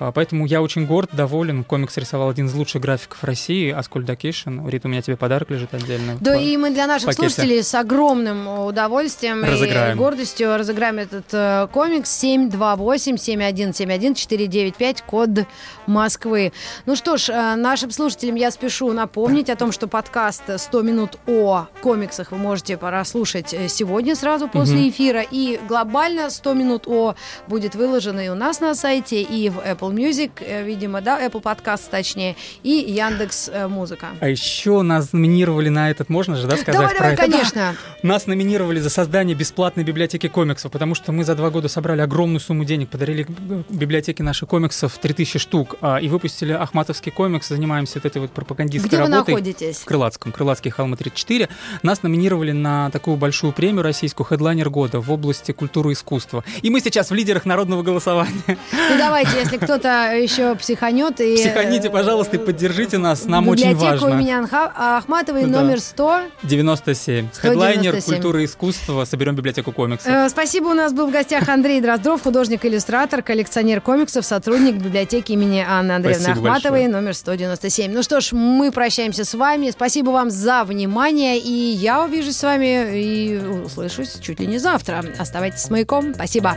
А, 0.00 0.12
Поэтому 0.12 0.46
я 0.46 0.62
очень 0.62 0.86
горд, 0.86 1.10
доволен. 1.12 1.64
Комикс 1.64 1.96
рисовал 1.96 2.28
один 2.30 2.46
из 2.46 2.54
лучших 2.54 2.80
графиков 2.82 3.22
России, 3.24 3.70
Аскольд 3.70 4.06
Дакишин. 4.06 4.66
Рит, 4.68 4.84
у 4.84 4.88
меня 4.88 5.02
тебе 5.02 5.16
подарок 5.16 5.50
лежит 5.50 5.74
отдельно. 5.74 6.16
Да 6.20 6.38
в- 6.38 6.40
и 6.40 6.56
мы 6.56 6.70
для 6.70 6.86
наших 6.86 7.06
пакете. 7.06 7.28
слушателей 7.28 7.62
с 7.62 7.74
огромным 7.74 8.46
удовольствием 8.66 9.44
и 9.44 9.48
Разыграем. 9.50 9.96
гордостью 9.98 10.56
разыграем 10.56 10.98
этот 10.98 11.26
э, 11.32 11.68
комикс 11.72 12.22
728-7171-495, 12.24 15.02
код 15.06 15.28
Москвы. 15.86 16.52
Ну 16.86 16.96
что 16.96 17.16
ж, 17.16 17.28
э, 17.30 17.54
нашим 17.56 17.90
слушателям 17.90 18.36
я 18.36 18.50
спешу 18.50 18.92
напомнить 18.92 19.50
о 19.50 19.56
том, 19.56 19.72
что 19.72 19.88
подкаст 19.88 20.42
«100 20.48 20.82
минут 20.82 21.18
о 21.26 21.66
комиксах» 21.82 22.32
вы 22.32 22.38
можете 22.38 22.76
прослушать 22.76 23.52
э, 23.54 23.68
сегодня 23.68 24.14
сразу 24.14 24.48
после 24.48 24.76
Мгм. 24.76 24.88
эфира. 24.90 25.22
И 25.30 25.58
глобально 25.68 26.28
«100 26.30 26.54
минут 26.54 26.84
о» 26.86 27.14
будет 27.46 27.74
выложено 27.74 28.20
и 28.24 28.28
у 28.28 28.34
нас 28.34 28.60
на 28.60 28.74
сайте, 28.74 29.22
и 29.22 29.48
в 29.50 29.58
Apple 29.58 29.87
Music, 29.92 30.30
э, 30.40 30.62
видимо, 30.64 31.00
да, 31.00 31.24
Apple 31.24 31.42
Podcast 31.42 31.82
точнее, 31.90 32.36
и 32.62 32.70
Яндекс 32.70 33.48
э, 33.52 33.68
Музыка. 33.68 34.08
А 34.20 34.28
еще 34.28 34.82
нас 34.82 35.12
номинировали 35.12 35.68
на 35.68 35.90
этот, 35.90 36.08
можно 36.08 36.36
же, 36.36 36.46
да, 36.46 36.56
сказать 36.56 36.74
Давай, 36.74 36.90
про 36.90 36.98
давай, 36.98 37.12
это? 37.14 37.22
конечно. 37.22 37.76
Нас 38.02 38.26
номинировали 38.26 38.80
за 38.80 38.90
создание 38.90 39.34
бесплатной 39.36 39.84
библиотеки 39.84 40.28
комиксов, 40.28 40.70
потому 40.72 40.94
что 40.94 41.12
мы 41.12 41.24
за 41.24 41.34
два 41.34 41.50
года 41.50 41.68
собрали 41.68 42.00
огромную 42.00 42.40
сумму 42.40 42.64
денег, 42.64 42.88
подарили 42.90 43.24
б- 43.24 43.64
библиотеке 43.68 44.22
наших 44.22 44.48
комиксов 44.48 44.96
3000 44.98 45.38
штук 45.38 45.76
а, 45.80 45.98
и 45.98 46.08
выпустили 46.08 46.52
Ахматовский 46.52 47.12
комикс, 47.12 47.48
занимаемся 47.48 47.94
вот 47.96 48.04
этой 48.06 48.18
вот 48.22 48.30
пропагандистской 48.30 48.88
Где 48.88 48.98
вы 48.98 49.10
работой. 49.10 49.30
находитесь? 49.32 49.76
в 49.78 49.84
Крылатском, 49.84 50.32
Крылатские 50.32 50.72
холмы 50.72 50.96
34, 50.96 51.48
нас 51.82 52.02
номинировали 52.02 52.52
на 52.52 52.90
такую 52.90 53.16
большую 53.16 53.52
премию 53.52 53.82
российскую 53.82 54.26
«Хедлайнер 54.26 54.70
года» 54.70 55.00
в 55.00 55.10
области 55.10 55.52
культуры 55.52 55.90
и 55.90 55.94
искусства. 55.94 56.44
И 56.62 56.70
мы 56.70 56.80
сейчас 56.80 57.10
в 57.10 57.14
лидерах 57.14 57.44
народного 57.44 57.82
голосования. 57.82 58.28
Ну 58.46 58.96
давайте, 58.98 59.30
если 59.38 59.56
кто 59.56 59.77
кто-то 59.78 60.14
еще 60.16 60.54
психанет. 60.56 61.20
И, 61.20 61.36
Психаните, 61.36 61.90
пожалуйста, 61.90 62.36
и 62.36 62.38
поддержите 62.38 62.98
нас, 62.98 63.24
нам 63.24 63.48
очень 63.48 63.70
Библиотека 63.70 64.02
важно. 64.04 64.16
у 64.16 64.18
меня 64.20 64.38
Анха- 64.40 64.70
Ахматовой 64.74 65.42
Да. 65.44 65.60
номер 65.60 65.80
100. 65.80 66.20
97. 66.42 67.28
197. 67.32 67.40
Хедлайнер 67.40 68.02
культуры 68.02 68.42
и 68.42 68.44
искусства. 68.46 69.04
Соберем 69.04 69.34
библиотеку 69.36 69.72
комиксов. 69.72 70.10
Э, 70.10 70.28
Спасибо, 70.28 70.68
у 70.68 70.74
нас 70.74 70.92
был 70.92 71.06
в 71.08 71.12
гостях 71.12 71.48
Андрей 71.48 71.80
Дроздов, 71.80 72.22
художник-иллюстратор, 72.22 73.22
коллекционер 73.22 73.80
комиксов, 73.80 74.24
сотрудник 74.24 74.76
библиотеки 74.76 75.32
имени 75.32 75.64
Анны 75.68 75.92
Андреевны 75.92 76.24
Спасибо 76.24 76.48
Ахматовой, 76.50 76.80
большое. 76.80 76.88
номер 76.88 77.14
197. 77.14 77.92
Ну 77.92 78.02
что 78.02 78.20
ж, 78.20 78.32
мы 78.32 78.70
прощаемся 78.72 79.24
с 79.24 79.34
вами. 79.34 79.70
Спасибо 79.70 80.10
вам 80.10 80.30
за 80.30 80.64
внимание, 80.64 81.38
и 81.38 81.50
я 81.50 82.04
увижусь 82.04 82.36
с 82.36 82.42
вами 82.42 82.98
и 82.98 83.36
услышусь 83.64 84.16
чуть 84.20 84.40
ли 84.40 84.46
не 84.46 84.58
завтра. 84.58 85.04
Оставайтесь 85.18 85.60
с 85.60 85.70
маяком. 85.70 86.14
Спасибо. 86.14 86.56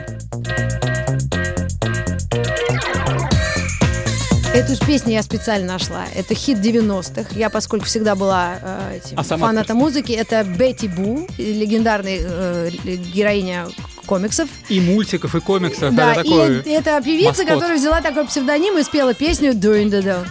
Эту 4.54 4.74
ж 4.74 4.80
песню 4.86 5.14
я 5.14 5.22
специально 5.22 5.72
нашла. 5.72 6.04
Это 6.14 6.34
хит 6.34 6.58
90-х. 6.58 7.30
Я, 7.34 7.48
поскольку 7.48 7.86
всегда 7.86 8.14
была 8.14 8.58
э, 8.60 8.98
этим 8.98 9.18
А 9.18 9.24
сама 9.24 9.46
фанатом 9.46 9.78
музыки, 9.78 10.12
это 10.12 10.44
Бетти 10.44 10.88
Бу, 10.88 11.26
легендарная 11.38 12.18
э, 12.20 12.70
героиня 13.14 13.68
комиксов. 14.04 14.50
И 14.68 14.78
мультиков, 14.78 15.34
и 15.34 15.40
комиксов. 15.40 15.94
Да, 15.94 16.12
это 16.12 16.22
такой... 16.22 16.60
и 16.60 16.70
это 16.70 17.00
певица, 17.02 17.28
маскот. 17.28 17.48
которая 17.48 17.78
взяла 17.78 18.02
такой 18.02 18.26
псевдоним 18.26 18.76
и 18.76 18.82
спела 18.82 19.14
песню 19.14 19.52
Doing 19.52 19.88
the 19.88 20.02
Down. 20.02 20.26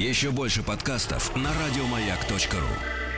Еще 0.00 0.30
больше 0.30 0.64
подкастов 0.64 1.30
на 1.36 1.50
радиомаяк.ру. 1.50 3.09